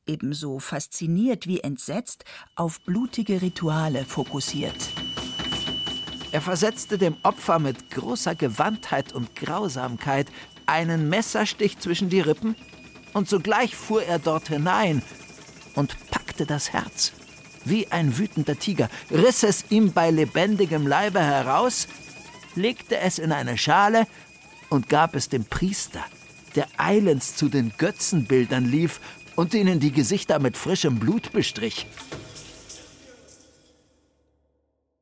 ebenso 0.05 0.59
fasziniert 0.59 1.47
wie 1.47 1.61
entsetzt, 1.61 2.25
auf 2.57 2.81
blutige 2.81 3.41
Rituale 3.41 4.03
fokussiert. 4.03 4.89
Er 6.33 6.41
versetzte 6.41 6.97
dem 6.97 7.15
Opfer 7.23 7.57
mit 7.57 7.89
großer 7.89 8.35
Gewandtheit 8.35 9.13
und 9.13 9.33
Grausamkeit 9.37 10.29
einen 10.69 11.09
Messerstich 11.09 11.79
zwischen 11.79 12.09
die 12.09 12.21
Rippen 12.21 12.55
und 13.13 13.27
sogleich 13.27 13.75
fuhr 13.75 14.03
er 14.03 14.19
dort 14.19 14.49
hinein 14.49 15.01
und 15.75 15.95
packte 16.11 16.45
das 16.45 16.73
Herz. 16.73 17.11
Wie 17.65 17.91
ein 17.91 18.17
wütender 18.17 18.57
Tiger 18.57 18.89
riss 19.11 19.43
es 19.43 19.65
ihm 19.69 19.91
bei 19.91 20.11
lebendigem 20.11 20.87
Leibe 20.87 21.21
heraus, 21.21 21.87
legte 22.55 22.97
es 22.97 23.19
in 23.19 23.31
eine 23.31 23.57
Schale 23.57 24.07
und 24.69 24.89
gab 24.89 25.15
es 25.15 25.29
dem 25.29 25.45
Priester, 25.45 26.03
der 26.55 26.67
eilends 26.77 27.35
zu 27.35 27.49
den 27.49 27.73
Götzenbildern 27.77 28.65
lief 28.65 28.99
und 29.35 29.53
ihnen 29.53 29.79
die 29.79 29.91
Gesichter 29.91 30.39
mit 30.39 30.57
frischem 30.57 30.99
Blut 30.99 31.31
bestrich. 31.31 31.87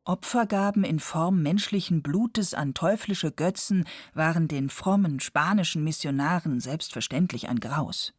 Opfergaben 0.08 0.86
in 0.86 1.00
Form 1.00 1.42
menschlichen 1.42 2.02
Blutes 2.02 2.54
an 2.54 2.74
teuflische 2.74 3.30
Götzen 3.30 3.86
waren 4.14 4.48
den 4.48 4.70
frommen 4.70 5.20
spanischen 5.20 5.84
Missionaren 5.84 6.62
selbstverständlich 6.62 7.50
ein 7.50 7.60
Graus. 7.60 8.14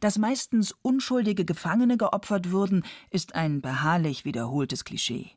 Dass 0.00 0.18
meistens 0.18 0.74
unschuldige 0.82 1.44
Gefangene 1.44 1.96
geopfert 1.96 2.50
wurden, 2.50 2.84
ist 3.10 3.36
ein 3.36 3.60
beharrlich 3.60 4.24
wiederholtes 4.24 4.84
Klischee. 4.84 5.30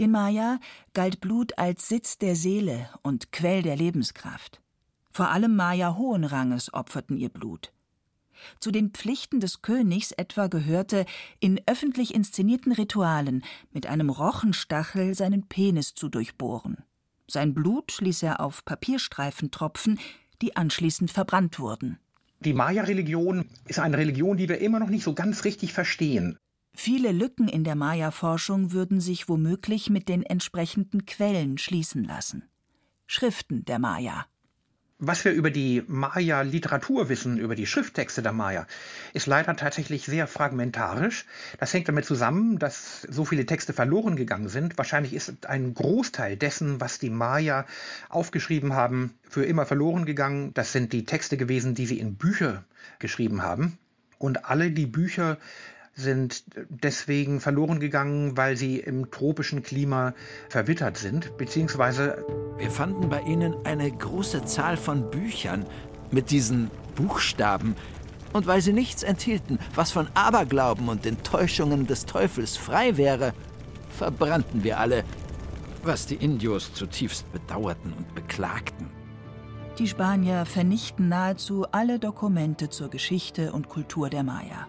Den 0.00 0.12
Maya 0.12 0.60
galt 0.94 1.20
Blut 1.20 1.58
als 1.58 1.86
Sitz 1.86 2.16
der 2.16 2.36
Seele 2.36 2.88
und 3.02 3.32
Quell 3.32 3.60
der 3.60 3.76
Lebenskraft. 3.76 4.62
Vor 5.10 5.28
allem 5.28 5.56
Maya 5.56 5.94
hohen 5.94 6.24
Ranges 6.24 6.72
opferten 6.72 7.18
ihr 7.18 7.28
Blut. 7.28 7.70
Zu 8.60 8.70
den 8.70 8.90
Pflichten 8.90 9.40
des 9.40 9.62
Königs 9.62 10.12
etwa 10.12 10.46
gehörte, 10.46 11.06
in 11.40 11.60
öffentlich 11.66 12.14
inszenierten 12.14 12.72
Ritualen 12.72 13.44
mit 13.72 13.86
einem 13.86 14.10
Rochenstachel 14.10 15.14
seinen 15.14 15.48
Penis 15.48 15.94
zu 15.94 16.08
durchbohren. 16.08 16.78
Sein 17.28 17.54
Blut 17.54 18.00
ließ 18.00 18.22
er 18.22 18.40
auf 18.40 18.64
Papierstreifen 18.64 19.50
tropfen, 19.50 19.98
die 20.42 20.56
anschließend 20.56 21.10
verbrannt 21.10 21.58
wurden. 21.58 21.98
Die 22.40 22.52
Maya-Religion 22.52 23.46
ist 23.66 23.78
eine 23.78 23.96
Religion, 23.96 24.36
die 24.36 24.48
wir 24.48 24.58
immer 24.58 24.78
noch 24.78 24.90
nicht 24.90 25.04
so 25.04 25.14
ganz 25.14 25.44
richtig 25.44 25.72
verstehen. 25.72 26.38
Viele 26.74 27.10
Lücken 27.10 27.48
in 27.48 27.64
der 27.64 27.74
Maya-Forschung 27.74 28.72
würden 28.72 29.00
sich 29.00 29.30
womöglich 29.30 29.88
mit 29.88 30.10
den 30.10 30.22
entsprechenden 30.22 31.06
Quellen 31.06 31.56
schließen 31.56 32.04
lassen. 32.04 32.44
Schriften 33.06 33.64
der 33.64 33.78
Maya. 33.78 34.26
Was 34.98 35.26
wir 35.26 35.32
über 35.32 35.50
die 35.50 35.82
Maya-Literatur 35.86 37.10
wissen, 37.10 37.36
über 37.36 37.54
die 37.54 37.66
Schrifttexte 37.66 38.22
der 38.22 38.32
Maya, 38.32 38.66
ist 39.12 39.26
leider 39.26 39.54
tatsächlich 39.54 40.06
sehr 40.06 40.26
fragmentarisch. 40.26 41.26
Das 41.58 41.74
hängt 41.74 41.86
damit 41.86 42.06
zusammen, 42.06 42.58
dass 42.58 43.02
so 43.02 43.26
viele 43.26 43.44
Texte 43.44 43.74
verloren 43.74 44.16
gegangen 44.16 44.48
sind. 44.48 44.78
Wahrscheinlich 44.78 45.12
ist 45.12 45.44
ein 45.44 45.74
Großteil 45.74 46.38
dessen, 46.38 46.80
was 46.80 46.98
die 46.98 47.10
Maya 47.10 47.66
aufgeschrieben 48.08 48.72
haben, 48.72 49.12
für 49.28 49.44
immer 49.44 49.66
verloren 49.66 50.06
gegangen. 50.06 50.54
Das 50.54 50.72
sind 50.72 50.94
die 50.94 51.04
Texte 51.04 51.36
gewesen, 51.36 51.74
die 51.74 51.84
sie 51.84 51.98
in 51.98 52.14
Bücher 52.14 52.64
geschrieben 52.98 53.42
haben. 53.42 53.76
Und 54.16 54.46
alle 54.46 54.70
die 54.70 54.86
Bücher 54.86 55.36
sind 55.96 56.44
deswegen 56.68 57.40
verloren 57.40 57.80
gegangen, 57.80 58.36
weil 58.36 58.56
sie 58.56 58.78
im 58.78 59.10
tropischen 59.10 59.62
Klima 59.62 60.14
verwittert 60.50 60.98
sind, 60.98 61.36
beziehungsweise 61.38 62.24
wir 62.58 62.70
fanden 62.70 63.08
bei 63.08 63.22
ihnen 63.22 63.56
eine 63.64 63.90
große 63.90 64.44
Zahl 64.44 64.76
von 64.76 65.10
Büchern 65.10 65.64
mit 66.10 66.30
diesen 66.30 66.70
Buchstaben, 66.94 67.74
und 68.32 68.46
weil 68.46 68.60
sie 68.60 68.74
nichts 68.74 69.02
enthielten, 69.02 69.58
was 69.74 69.92
von 69.92 70.08
Aberglauben 70.12 70.90
und 70.90 71.06
den 71.06 71.22
Täuschungen 71.22 71.86
des 71.86 72.04
Teufels 72.04 72.58
frei 72.58 72.98
wäre, 72.98 73.32
verbrannten 73.88 74.62
wir 74.62 74.78
alle, 74.78 75.04
was 75.82 76.04
die 76.04 76.16
Indios 76.16 76.74
zutiefst 76.74 77.32
bedauerten 77.32 77.94
und 77.94 78.14
beklagten. 78.14 78.90
Die 79.78 79.88
Spanier 79.88 80.44
vernichten 80.44 81.08
nahezu 81.08 81.64
alle 81.72 81.98
Dokumente 81.98 82.68
zur 82.68 82.90
Geschichte 82.90 83.52
und 83.52 83.70
Kultur 83.70 84.10
der 84.10 84.22
Maya 84.22 84.66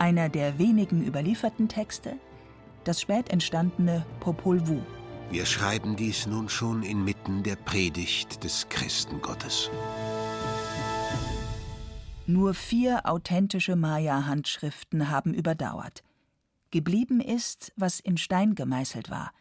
einer 0.00 0.30
der 0.30 0.58
wenigen 0.58 1.06
überlieferten 1.06 1.68
Texte, 1.68 2.16
das 2.84 3.02
spät 3.02 3.28
entstandene 3.28 4.06
Popol 4.18 4.66
Vuh. 4.66 4.82
Wir 5.30 5.44
schreiben 5.44 5.94
dies 5.94 6.26
nun 6.26 6.48
schon 6.48 6.82
inmitten 6.82 7.42
der 7.42 7.56
Predigt 7.56 8.42
des 8.42 8.68
Christengottes. 8.70 9.70
Nur 12.26 12.54
vier 12.54 13.06
authentische 13.06 13.76
Maya-Handschriften 13.76 15.10
haben 15.10 15.34
überdauert. 15.34 16.02
Geblieben 16.70 17.20
ist, 17.20 17.72
was 17.76 18.00
in 18.00 18.16
Stein 18.16 18.54
gemeißelt 18.54 19.10
war. 19.10 19.32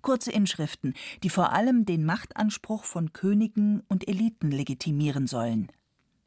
Kurze 0.00 0.30
Inschriften, 0.30 0.94
die 1.22 1.30
vor 1.30 1.52
allem 1.52 1.86
den 1.86 2.04
Machtanspruch 2.04 2.84
von 2.84 3.12
Königen 3.12 3.82
und 3.88 4.06
Eliten 4.06 4.50
legitimieren 4.50 5.26
sollen. 5.26 5.68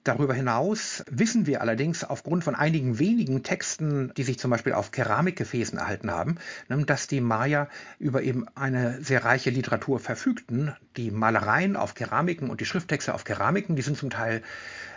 Darüber 0.08 0.34
hinaus 0.34 1.04
wissen 1.12 1.48
wir 1.48 1.60
allerdings 1.60 2.06
aufgrund 2.06 2.46
von 2.46 2.56
einigen 2.56 2.98
wenigen 2.98 3.44
Texten, 3.44 4.14
die 4.16 4.24
sich 4.24 4.40
zum 4.40 4.52
Beispiel 4.52 4.72
auf 4.72 4.92
Keramikgefäßen 4.92 5.78
erhalten 5.78 6.10
haben, 6.12 6.38
ne, 6.70 6.86
dass 6.86 7.08
die 7.08 7.20
Maya 7.20 7.68
über 8.00 8.22
eben 8.22 8.46
eine 8.56 9.04
sehr 9.04 9.26
reiche 9.26 9.50
Literatur 9.50 10.00
verfügten. 10.00 10.74
Die 10.96 11.12
Malereien 11.12 11.76
auf 11.76 11.94
Keramiken 11.94 12.50
und 12.50 12.62
die 12.62 12.66
Schrifttexte 12.66 13.14
auf 13.14 13.26
Keramiken, 13.26 13.76
die 13.76 13.82
sind 13.82 13.98
zum 13.98 14.10
Teil 14.10 14.44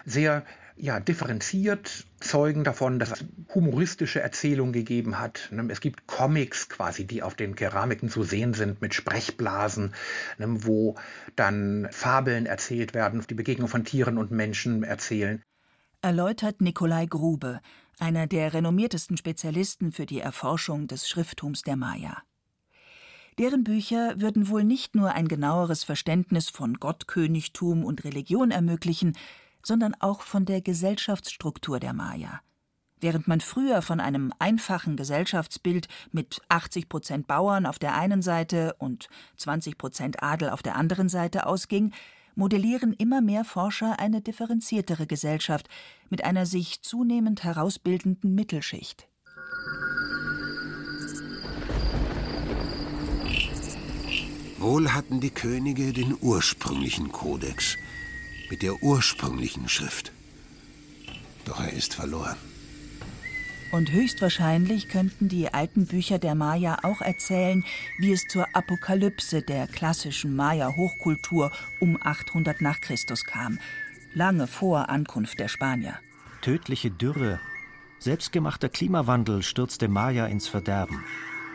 sehr 0.05 0.45
ja, 0.81 0.99
differenziert 0.99 2.07
zeugen 2.21 2.65
davon, 2.65 2.99
dass 2.99 3.13
es 3.13 3.25
humoristische 3.55 4.21
Erzählungen 4.21 4.73
gegeben 4.73 5.19
hat. 5.19 5.49
Ne, 5.51 5.67
es 5.71 5.81
gibt 5.81 6.07
Comics 6.07 6.69
quasi, 6.69 7.07
die 7.07 7.23
auf 7.23 7.35
den 7.35 7.55
Keramiken 7.55 8.09
zu 8.09 8.23
sehen 8.23 8.55
sind 8.55 8.81
mit 8.81 8.95
Sprechblasen, 8.95 9.95
ne, 10.39 10.47
wo 10.65 10.97
dann 11.37 11.89
Fabeln 11.91 12.47
erzählt 12.47 12.95
werden, 12.95 13.25
die 13.29 13.35
Begegnung 13.35 13.69
von 13.69 13.85
Tieren 13.85 14.19
und 14.19 14.31
Menschen 14.31 14.83
erzählen. 14.83 15.43
Erläutert 16.03 16.63
Nikolai 16.63 17.07
Grube, 17.07 17.61
einer 17.99 18.27
der 18.27 18.55
renommiertesten 18.55 19.19
Spezialisten 19.19 19.93
für 19.93 20.07
die 20.07 20.21
Erforschung 20.21 20.89
des 20.89 21.09
Schrifttums 21.09 21.63
der 21.63 21.77
Maya. 21.77 22.23
Deren 23.39 23.65
Bücher 23.65 24.15
würden 24.21 24.49
wohl 24.49 24.65
nicht 24.65 24.95
nur 24.95 25.13
ein 25.13 25.29
genaueres 25.29 25.85
Verständnis 25.85 26.49
von 26.51 26.75
Gottkönigtum 26.75 27.85
und 27.85 28.05
Religion 28.05 28.51
ermöglichen, 28.51 29.17
sondern 29.63 29.95
auch 30.01 30.23
von 30.23 30.45
der 30.45 30.61
Gesellschaftsstruktur 30.61 31.81
der 31.81 31.93
Maya. 31.93 32.41
Während 33.01 33.29
man 33.29 33.41
früher 33.41 33.81
von 33.81 33.99
einem 33.99 34.33
einfachen 34.39 34.97
Gesellschaftsbild 34.97 35.89
mit 36.13 36.43
80 36.49 36.89
Prozent 36.89 37.27
Bauern 37.27 37.65
auf 37.65 37.79
der 37.79 37.95
einen 37.95 38.21
Seite 38.21 38.75
und 38.79 39.09
20 39.39 39.79
Prozent 39.79 40.23
Adel 40.23 40.51
auf 40.51 40.63
der 40.63 40.77
anderen 40.77 41.09
Seite 41.09 41.47
ausging, 41.47 41.93
modellieren 42.35 42.93
immer 42.93 43.21
mehr 43.21 43.45
Forscher 43.45 43.99
eine 43.99 44.21
differenziertere 44.21 45.07
Gesellschaft 45.07 45.69
mit 46.11 46.25
einer 46.25 46.47
sich 46.47 46.83
zunehmend 46.83 47.43
herausbildenden 47.43 48.35
Mittelschicht. 48.35 49.09
Wohl 54.59 54.93
hatten 54.93 55.21
die 55.21 55.31
Könige 55.31 55.95
den 55.95 56.15
ursprünglichen 56.21 57.11
Kodex, 57.13 57.77
mit 58.51 58.63
der 58.63 58.83
ursprünglichen 58.83 59.69
Schrift. 59.69 60.13
Doch 61.45 61.61
er 61.61 61.73
ist 61.73 61.95
verloren. 61.95 62.37
Und 63.73 63.93
höchstwahrscheinlich 63.93 64.89
könnten 64.89 65.29
die 65.29 65.55
alten 65.55 65.87
Bücher 65.87 66.19
der 66.19 66.35
Maya 66.35 66.79
auch 66.83 67.01
erzählen, 67.01 67.65
wie 67.99 68.13
es 68.13 68.27
zur 68.27 68.47
Apokalypse 68.53 69.43
der 69.43 69.69
klassischen 69.69 70.35
Maya-Hochkultur 70.35 71.53
um 71.79 71.97
800 72.03 72.61
nach 72.61 72.81
Christus 72.81 73.25
kam, 73.25 73.61
lange 74.13 74.49
vor 74.49 74.89
Ankunft 74.89 75.39
der 75.39 75.47
Spanier. 75.47 75.99
Tödliche 76.43 76.91
Dürre, 76.91 77.39
selbstgemachter 78.01 78.69
Klimawandel 78.69 79.43
stürzte 79.43 79.87
Maya 79.87 80.27
ins 80.27 80.49
Verderben. 80.49 81.05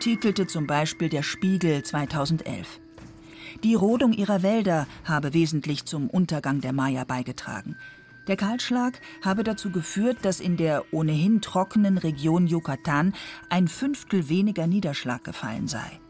Titelte 0.00 0.46
zum 0.46 0.66
Beispiel 0.66 1.10
der 1.10 1.22
Spiegel 1.22 1.82
2011. 1.82 2.80
Die 3.64 3.74
Rodung 3.74 4.12
ihrer 4.12 4.42
Wälder 4.42 4.86
habe 5.04 5.32
wesentlich 5.32 5.84
zum 5.84 6.10
Untergang 6.10 6.60
der 6.60 6.72
Maya 6.72 7.04
beigetragen. 7.04 7.76
Der 8.28 8.36
Kahlschlag 8.36 9.00
habe 9.22 9.44
dazu 9.44 9.70
geführt, 9.70 10.18
dass 10.22 10.40
in 10.40 10.56
der 10.56 10.84
ohnehin 10.92 11.40
trockenen 11.40 11.96
Region 11.96 12.46
Yucatan 12.48 13.14
ein 13.48 13.68
Fünftel 13.68 14.28
weniger 14.28 14.66
Niederschlag 14.66 15.22
gefallen 15.22 15.68
sei. 15.68 16.00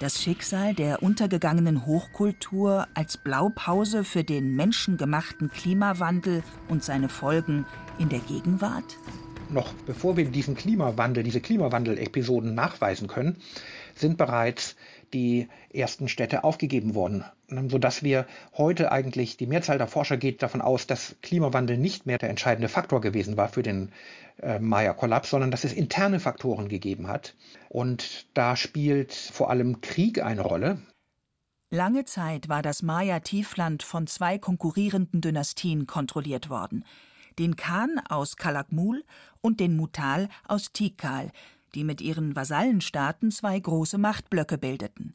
Das 0.00 0.20
Schicksal 0.20 0.74
der 0.74 1.02
untergegangenen 1.02 1.86
Hochkultur 1.86 2.88
als 2.94 3.18
Blaupause 3.18 4.02
für 4.02 4.24
den 4.24 4.56
menschengemachten 4.56 5.48
Klimawandel 5.50 6.42
und 6.68 6.82
seine 6.82 7.08
Folgen 7.08 7.66
in 8.00 8.08
der 8.08 8.18
Gegenwart? 8.18 8.98
Noch 9.50 9.72
bevor 9.86 10.16
wir 10.16 10.24
diesen 10.24 10.56
Klimawandel, 10.56 11.22
diese 11.22 11.40
Klimawandel-Episoden 11.40 12.54
nachweisen 12.54 13.06
können, 13.06 13.36
sind 13.94 14.16
bereits 14.16 14.76
die 15.12 15.48
ersten 15.72 16.08
Städte 16.08 16.44
aufgegeben 16.44 16.94
worden, 16.94 17.24
sodass 17.68 18.02
wir 18.02 18.26
heute 18.56 18.92
eigentlich, 18.92 19.36
die 19.36 19.46
Mehrzahl 19.46 19.78
der 19.78 19.86
Forscher 19.86 20.16
geht 20.16 20.42
davon 20.42 20.60
aus, 20.60 20.86
dass 20.86 21.16
Klimawandel 21.22 21.76
nicht 21.78 22.06
mehr 22.06 22.18
der 22.18 22.30
entscheidende 22.30 22.68
Faktor 22.68 23.00
gewesen 23.00 23.36
war 23.36 23.48
für 23.48 23.62
den 23.62 23.92
äh, 24.40 24.58
Maya-Kollaps, 24.58 25.30
sondern 25.30 25.50
dass 25.50 25.64
es 25.64 25.72
interne 25.72 26.20
Faktoren 26.20 26.68
gegeben 26.68 27.08
hat. 27.08 27.34
Und 27.68 28.26
da 28.34 28.56
spielt 28.56 29.12
vor 29.12 29.50
allem 29.50 29.80
Krieg 29.80 30.22
eine 30.22 30.42
Rolle. 30.42 30.78
Lange 31.70 32.04
Zeit 32.04 32.48
war 32.50 32.60
das 32.60 32.82
Maya-Tiefland 32.82 33.82
von 33.82 34.06
zwei 34.06 34.36
konkurrierenden 34.38 35.22
Dynastien 35.22 35.86
kontrolliert 35.86 36.50
worden. 36.50 36.84
Den 37.38 37.56
Khan 37.56 37.98
aus 38.10 38.36
Kalakmul 38.36 39.04
und 39.40 39.58
den 39.58 39.74
Mutal 39.74 40.28
aus 40.46 40.72
Tikal, 40.72 41.32
die 41.74 41.84
mit 41.84 42.00
ihren 42.00 42.36
Vasallenstaaten 42.36 43.30
zwei 43.30 43.58
große 43.58 43.98
Machtblöcke 43.98 44.58
bildeten. 44.58 45.14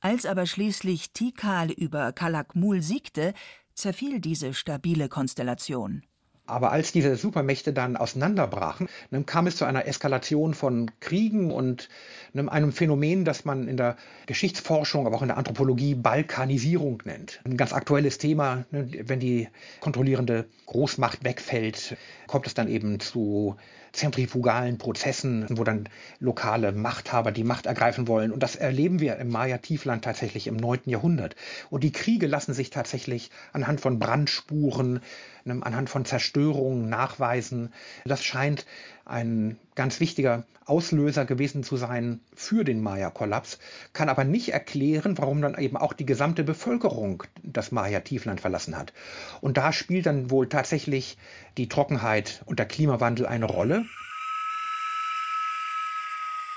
Als 0.00 0.26
aber 0.26 0.46
schließlich 0.46 1.12
Tikal 1.12 1.70
über 1.70 2.12
Kalakmul 2.12 2.82
siegte, 2.82 3.32
zerfiel 3.74 4.20
diese 4.20 4.54
stabile 4.54 5.08
Konstellation. 5.08 6.02
Aber 6.46 6.72
als 6.72 6.92
diese 6.92 7.16
Supermächte 7.16 7.72
dann 7.72 7.96
auseinanderbrachen, 7.96 8.86
kam 9.24 9.46
es 9.46 9.56
zu 9.56 9.64
einer 9.64 9.86
Eskalation 9.86 10.52
von 10.52 10.90
Kriegen 11.00 11.50
und 11.50 11.88
einem 12.34 12.70
Phänomen, 12.70 13.24
das 13.24 13.46
man 13.46 13.66
in 13.66 13.78
der 13.78 13.96
Geschichtsforschung, 14.26 15.06
aber 15.06 15.16
auch 15.16 15.22
in 15.22 15.28
der 15.28 15.38
Anthropologie 15.38 15.94
Balkanisierung 15.94 17.02
nennt. 17.06 17.40
Ein 17.44 17.56
ganz 17.56 17.72
aktuelles 17.72 18.18
Thema, 18.18 18.66
ne, 18.70 18.90
wenn 19.08 19.20
die 19.20 19.48
kontrollierende 19.80 20.44
Großmacht 20.66 21.24
wegfällt, 21.24 21.96
kommt 22.26 22.46
es 22.46 22.52
dann 22.52 22.68
eben 22.68 23.00
zu 23.00 23.56
zentrifugalen 23.94 24.76
Prozessen, 24.76 25.46
wo 25.50 25.64
dann 25.64 25.88
lokale 26.18 26.72
Machthaber 26.72 27.32
die 27.32 27.44
Macht 27.44 27.66
ergreifen 27.66 28.08
wollen. 28.08 28.32
Und 28.32 28.42
das 28.42 28.56
erleben 28.56 29.00
wir 29.00 29.16
im 29.16 29.28
Maya-Tiefland 29.28 30.04
tatsächlich 30.04 30.46
im 30.46 30.56
9. 30.56 30.80
Jahrhundert. 30.86 31.36
Und 31.70 31.84
die 31.84 31.92
Kriege 31.92 32.26
lassen 32.26 32.54
sich 32.54 32.70
tatsächlich 32.70 33.30
anhand 33.52 33.80
von 33.80 33.98
Brandspuren, 33.98 35.00
ne, 35.44 35.60
anhand 35.62 35.88
von 35.88 36.04
Zerstörungen 36.04 36.88
nachweisen. 36.88 37.72
Das 38.04 38.24
scheint 38.24 38.66
ein 39.04 39.58
ganz 39.74 40.00
wichtiger 40.00 40.44
Auslöser 40.66 41.24
gewesen 41.24 41.62
zu 41.62 41.76
sein 41.76 42.20
für 42.34 42.64
den 42.64 42.82
Maya-Kollaps, 42.82 43.58
kann 43.92 44.08
aber 44.08 44.24
nicht 44.24 44.50
erklären, 44.50 45.18
warum 45.18 45.42
dann 45.42 45.58
eben 45.58 45.76
auch 45.76 45.92
die 45.92 46.06
gesamte 46.06 46.44
Bevölkerung 46.44 47.24
das 47.42 47.72
Maya-Tiefland 47.72 48.40
verlassen 48.40 48.76
hat. 48.76 48.92
Und 49.40 49.56
da 49.56 49.72
spielt 49.72 50.06
dann 50.06 50.30
wohl 50.30 50.48
tatsächlich 50.48 51.18
die 51.58 51.68
Trockenheit 51.68 52.42
und 52.46 52.58
der 52.58 52.66
Klimawandel 52.66 53.26
eine 53.26 53.46
Rolle. 53.46 53.84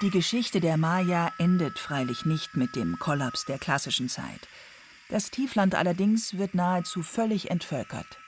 Die 0.04 0.12
Geschichte 0.12 0.60
der 0.62 0.78
Maya 0.78 1.32
endet 1.40 1.80
freilich 1.80 2.24
nicht 2.24 2.56
mit 2.56 2.76
dem 2.76 3.00
Kollaps 3.00 3.46
der 3.46 3.58
klassischen 3.58 4.10
Zeit. 4.10 4.48
Das 5.10 5.32
Tiefland 5.32 5.74
allerdings 5.74 6.38
wird 6.38 6.54
nahezu 6.54 7.02
völlig 7.02 7.50
entvölkert. 7.50 8.20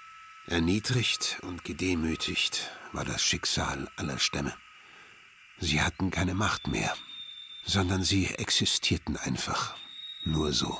Erniedrigt 0.47 1.39
und 1.43 1.63
gedemütigt 1.63 2.71
war 2.91 3.06
das 3.06 3.21
Schicksal 3.21 3.88
aller 3.97 4.17
Stämme. 4.17 4.54
Sie 5.59 5.81
hatten 5.81 6.09
keine 6.11 6.33
Macht 6.33 6.67
mehr, 6.67 6.93
sondern 7.65 8.03
sie 8.03 8.27
existierten 8.27 9.17
einfach 9.17 9.75
nur 10.23 10.53
so. 10.53 10.79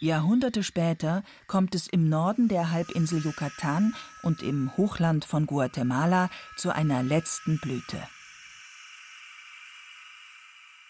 Jahrhunderte 0.00 0.62
später 0.62 1.22
kommt 1.46 1.74
es 1.74 1.86
im 1.86 2.08
Norden 2.08 2.48
der 2.48 2.70
Halbinsel 2.70 3.22
Yucatan 3.22 3.94
und 4.22 4.42
im 4.42 4.74
Hochland 4.78 5.26
von 5.26 5.44
Guatemala 5.46 6.30
zu 6.56 6.74
einer 6.74 7.02
letzten 7.02 7.58
Blüte. 7.58 8.02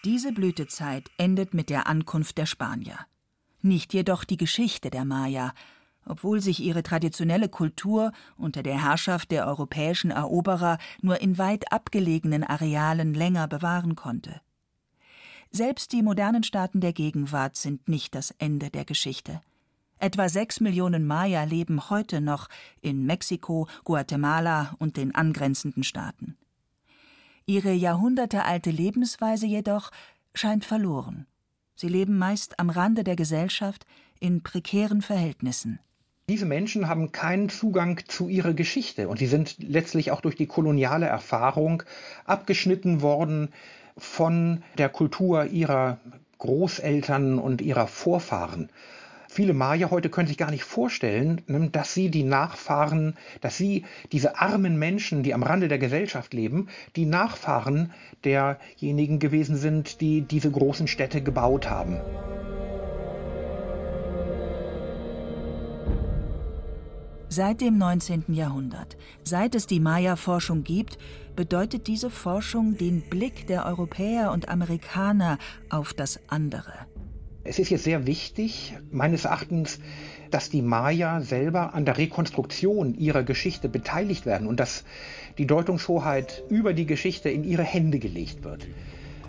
Diese 0.05 0.31
Blütezeit 0.31 1.11
endet 1.17 1.53
mit 1.53 1.69
der 1.69 1.87
Ankunft 1.87 2.37
der 2.37 2.45
Spanier. 2.45 2.99
Nicht 3.61 3.93
jedoch 3.93 4.23
die 4.23 4.37
Geschichte 4.37 4.89
der 4.89 5.03
Maya, 5.03 5.53
obwohl 6.05 6.41
sich 6.41 6.61
ihre 6.61 6.83
traditionelle 6.83 7.49
Kultur 7.49 8.11
unter 8.37 8.63
der 8.63 8.81
Herrschaft 8.81 9.31
der 9.31 9.47
europäischen 9.47 10.11
Eroberer 10.11 10.77
nur 11.01 11.21
in 11.21 11.37
weit 11.37 11.71
abgelegenen 11.71 12.43
Arealen 12.43 13.13
länger 13.13 13.47
bewahren 13.47 13.95
konnte. 13.95 14.41
Selbst 15.51 15.91
die 15.91 16.01
modernen 16.01 16.43
Staaten 16.43 16.79
der 16.79 16.93
Gegenwart 16.93 17.57
sind 17.57 17.89
nicht 17.89 18.15
das 18.15 18.31
Ende 18.31 18.69
der 18.69 18.85
Geschichte. 18.85 19.41
Etwa 19.99 20.29
sechs 20.29 20.59
Millionen 20.61 21.05
Maya 21.05 21.43
leben 21.43 21.89
heute 21.89 22.21
noch 22.21 22.47
in 22.81 23.05
Mexiko, 23.05 23.67
Guatemala 23.83 24.75
und 24.79 24.97
den 24.97 25.13
angrenzenden 25.13 25.83
Staaten. 25.83 26.37
Ihre 27.45 27.71
jahrhundertealte 27.73 28.71
Lebensweise 28.71 29.45
jedoch 29.45 29.91
scheint 30.33 30.65
verloren. 30.65 31.27
Sie 31.75 31.87
leben 31.87 32.17
meist 32.17 32.59
am 32.59 32.69
Rande 32.69 33.03
der 33.03 33.15
Gesellschaft 33.15 33.85
in 34.19 34.41
prekären 34.41 35.01
Verhältnissen. 35.01 35.79
Diese 36.31 36.45
Menschen 36.45 36.87
haben 36.87 37.11
keinen 37.11 37.49
Zugang 37.49 37.99
zu 38.07 38.29
ihrer 38.29 38.53
Geschichte 38.53 39.09
und 39.09 39.19
sie 39.19 39.27
sind 39.27 39.57
letztlich 39.59 40.11
auch 40.11 40.21
durch 40.21 40.37
die 40.37 40.45
koloniale 40.45 41.05
Erfahrung 41.05 41.83
abgeschnitten 42.23 43.01
worden 43.01 43.49
von 43.97 44.63
der 44.77 44.87
Kultur 44.87 45.47
ihrer 45.47 45.97
Großeltern 46.37 47.37
und 47.37 47.61
ihrer 47.61 47.85
Vorfahren. 47.85 48.69
Viele 49.27 49.53
Maya 49.53 49.91
heute 49.91 50.07
können 50.07 50.29
sich 50.29 50.37
gar 50.37 50.51
nicht 50.51 50.63
vorstellen, 50.63 51.41
ne, 51.47 51.67
dass 51.69 51.93
sie 51.93 52.09
die 52.09 52.23
Nachfahren, 52.23 53.17
dass 53.41 53.57
sie 53.57 53.83
diese 54.13 54.39
armen 54.39 54.79
Menschen, 54.79 55.23
die 55.23 55.33
am 55.33 55.43
Rande 55.43 55.67
der 55.67 55.79
Gesellschaft 55.79 56.33
leben, 56.33 56.69
die 56.95 57.05
Nachfahren 57.05 57.91
derjenigen 58.23 59.19
gewesen 59.19 59.57
sind, 59.57 59.99
die 59.99 60.21
diese 60.21 60.49
großen 60.49 60.87
Städte 60.87 61.21
gebaut 61.21 61.69
haben. 61.69 61.99
Seit 67.33 67.61
dem 67.61 67.77
19. 67.77 68.25
Jahrhundert, 68.33 68.97
seit 69.23 69.55
es 69.55 69.65
die 69.65 69.79
Maya-Forschung 69.79 70.65
gibt, 70.65 70.97
bedeutet 71.33 71.87
diese 71.87 72.09
Forschung 72.09 72.77
den 72.77 73.03
Blick 73.09 73.47
der 73.47 73.65
Europäer 73.67 74.33
und 74.33 74.49
Amerikaner 74.49 75.37
auf 75.69 75.93
das 75.93 76.19
andere. 76.27 76.73
Es 77.45 77.57
ist 77.57 77.69
jetzt 77.69 77.85
sehr 77.85 78.05
wichtig, 78.05 78.73
meines 78.91 79.23
Erachtens, 79.23 79.79
dass 80.29 80.49
die 80.49 80.61
Maya 80.61 81.21
selber 81.21 81.73
an 81.73 81.85
der 81.85 81.97
Rekonstruktion 81.97 82.95
ihrer 82.95 83.23
Geschichte 83.23 83.69
beteiligt 83.69 84.25
werden 84.25 84.45
und 84.45 84.59
dass 84.59 84.83
die 85.37 85.47
Deutungshoheit 85.47 86.43
über 86.49 86.73
die 86.73 86.85
Geschichte 86.85 87.29
in 87.29 87.45
ihre 87.45 87.63
Hände 87.63 87.99
gelegt 87.99 88.43
wird 88.43 88.67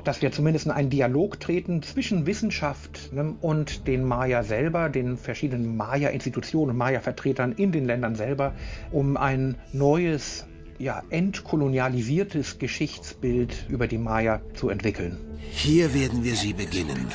dass 0.04 0.22
wir 0.22 0.32
zumindest 0.32 0.66
in 0.66 0.72
einen 0.72 0.90
Dialog 0.90 1.38
treten 1.40 1.82
zwischen 1.82 2.26
Wissenschaft 2.26 3.12
ne, 3.12 3.34
und 3.40 3.86
den 3.86 4.04
Maya 4.04 4.42
selber, 4.42 4.88
den 4.88 5.16
verschiedenen 5.16 5.76
Maya-Institutionen, 5.76 6.76
Maya-Vertretern 6.76 7.52
in 7.52 7.72
den 7.72 7.84
Ländern 7.84 8.14
selber, 8.14 8.54
um 8.90 9.16
ein 9.16 9.56
neues, 9.72 10.46
ja, 10.78 11.02
entkolonialisiertes 11.10 12.58
Geschichtsbild 12.58 13.66
über 13.68 13.86
die 13.86 13.98
Maya 13.98 14.40
zu 14.54 14.68
entwickeln. 14.68 15.18
Hier 15.50 15.94
werden 15.94 16.24
wir 16.24 16.34
sie 16.34 16.52
beginnen. 16.52 17.06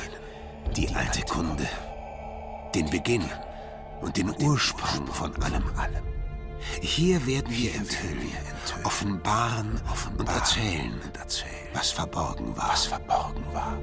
Die 0.76 0.88
alte 0.94 1.22
Kunde. 1.22 1.66
Den 2.74 2.88
Beginn 2.90 3.24
und 4.00 4.16
den 4.16 4.30
Ursprung 4.42 5.06
von 5.06 5.34
allem. 5.42 5.64
Hier 6.80 7.26
werden 7.26 7.50
wir 7.50 7.74
enthüllen, 7.74 8.32
offenbaren 8.84 9.80
und 11.06 11.16
erzählen, 11.16 11.44
was 11.72 11.90
verborgen 11.90 12.56
war. 12.56 12.68
Was 12.70 12.86
verborgen 12.86 13.44
war. 13.52 13.78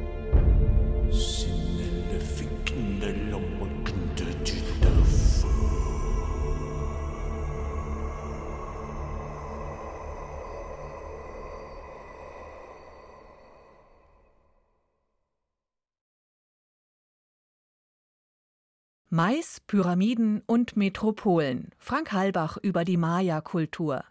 Mais, 19.16 19.62
Pyramiden 19.66 20.44
und 20.46 20.76
Metropolen. 20.76 21.70
Frank 21.78 22.12
Halbach 22.12 22.58
über 22.62 22.84
die 22.84 22.98
Maya-Kultur. 22.98 24.04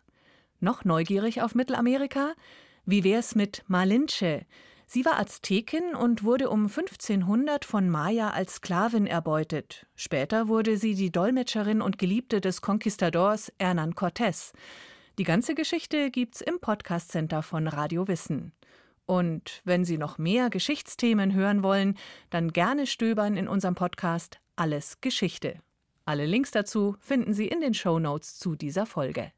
Noch 0.60 0.86
neugierig 0.86 1.42
auf 1.42 1.54
Mittelamerika? 1.54 2.32
Wie 2.86 3.04
wär's 3.04 3.34
mit 3.34 3.64
Malinche? 3.66 4.46
Sie 4.86 5.04
war 5.04 5.20
Aztekin 5.20 5.94
und 5.94 6.24
wurde 6.24 6.48
um 6.48 6.68
1500 6.68 7.66
von 7.66 7.90
Maya 7.90 8.30
als 8.30 8.54
Sklavin 8.54 9.06
erbeutet. 9.06 9.86
Später 9.94 10.48
wurde 10.48 10.78
sie 10.78 10.94
die 10.94 11.12
Dolmetscherin 11.12 11.82
und 11.82 11.98
Geliebte 11.98 12.40
des 12.40 12.62
Conquistadors 12.62 13.52
Hernán 13.60 13.92
Cortés. 13.92 14.54
Die 15.18 15.24
ganze 15.24 15.54
Geschichte 15.54 16.10
gibt's 16.10 16.40
im 16.40 16.60
Podcast 16.60 17.12
Center 17.12 17.42
von 17.42 17.68
Radio 17.68 18.08
Wissen. 18.08 18.52
Und 19.04 19.60
wenn 19.64 19.84
Sie 19.84 19.98
noch 19.98 20.16
mehr 20.16 20.48
Geschichtsthemen 20.48 21.34
hören 21.34 21.62
wollen, 21.62 21.98
dann 22.30 22.54
gerne 22.54 22.86
stöbern 22.86 23.36
in 23.36 23.48
unserem 23.48 23.74
Podcast 23.74 24.40
Alles 24.56 25.00
Geschichte. 25.00 25.58
Alle 26.04 26.26
Links 26.26 26.52
dazu 26.52 26.94
finden 27.00 27.34
Sie 27.34 27.48
in 27.48 27.60
den 27.60 27.74
Show 27.74 27.98
Notes 27.98 28.38
zu 28.38 28.54
dieser 28.54 28.86
Folge. 28.86 29.32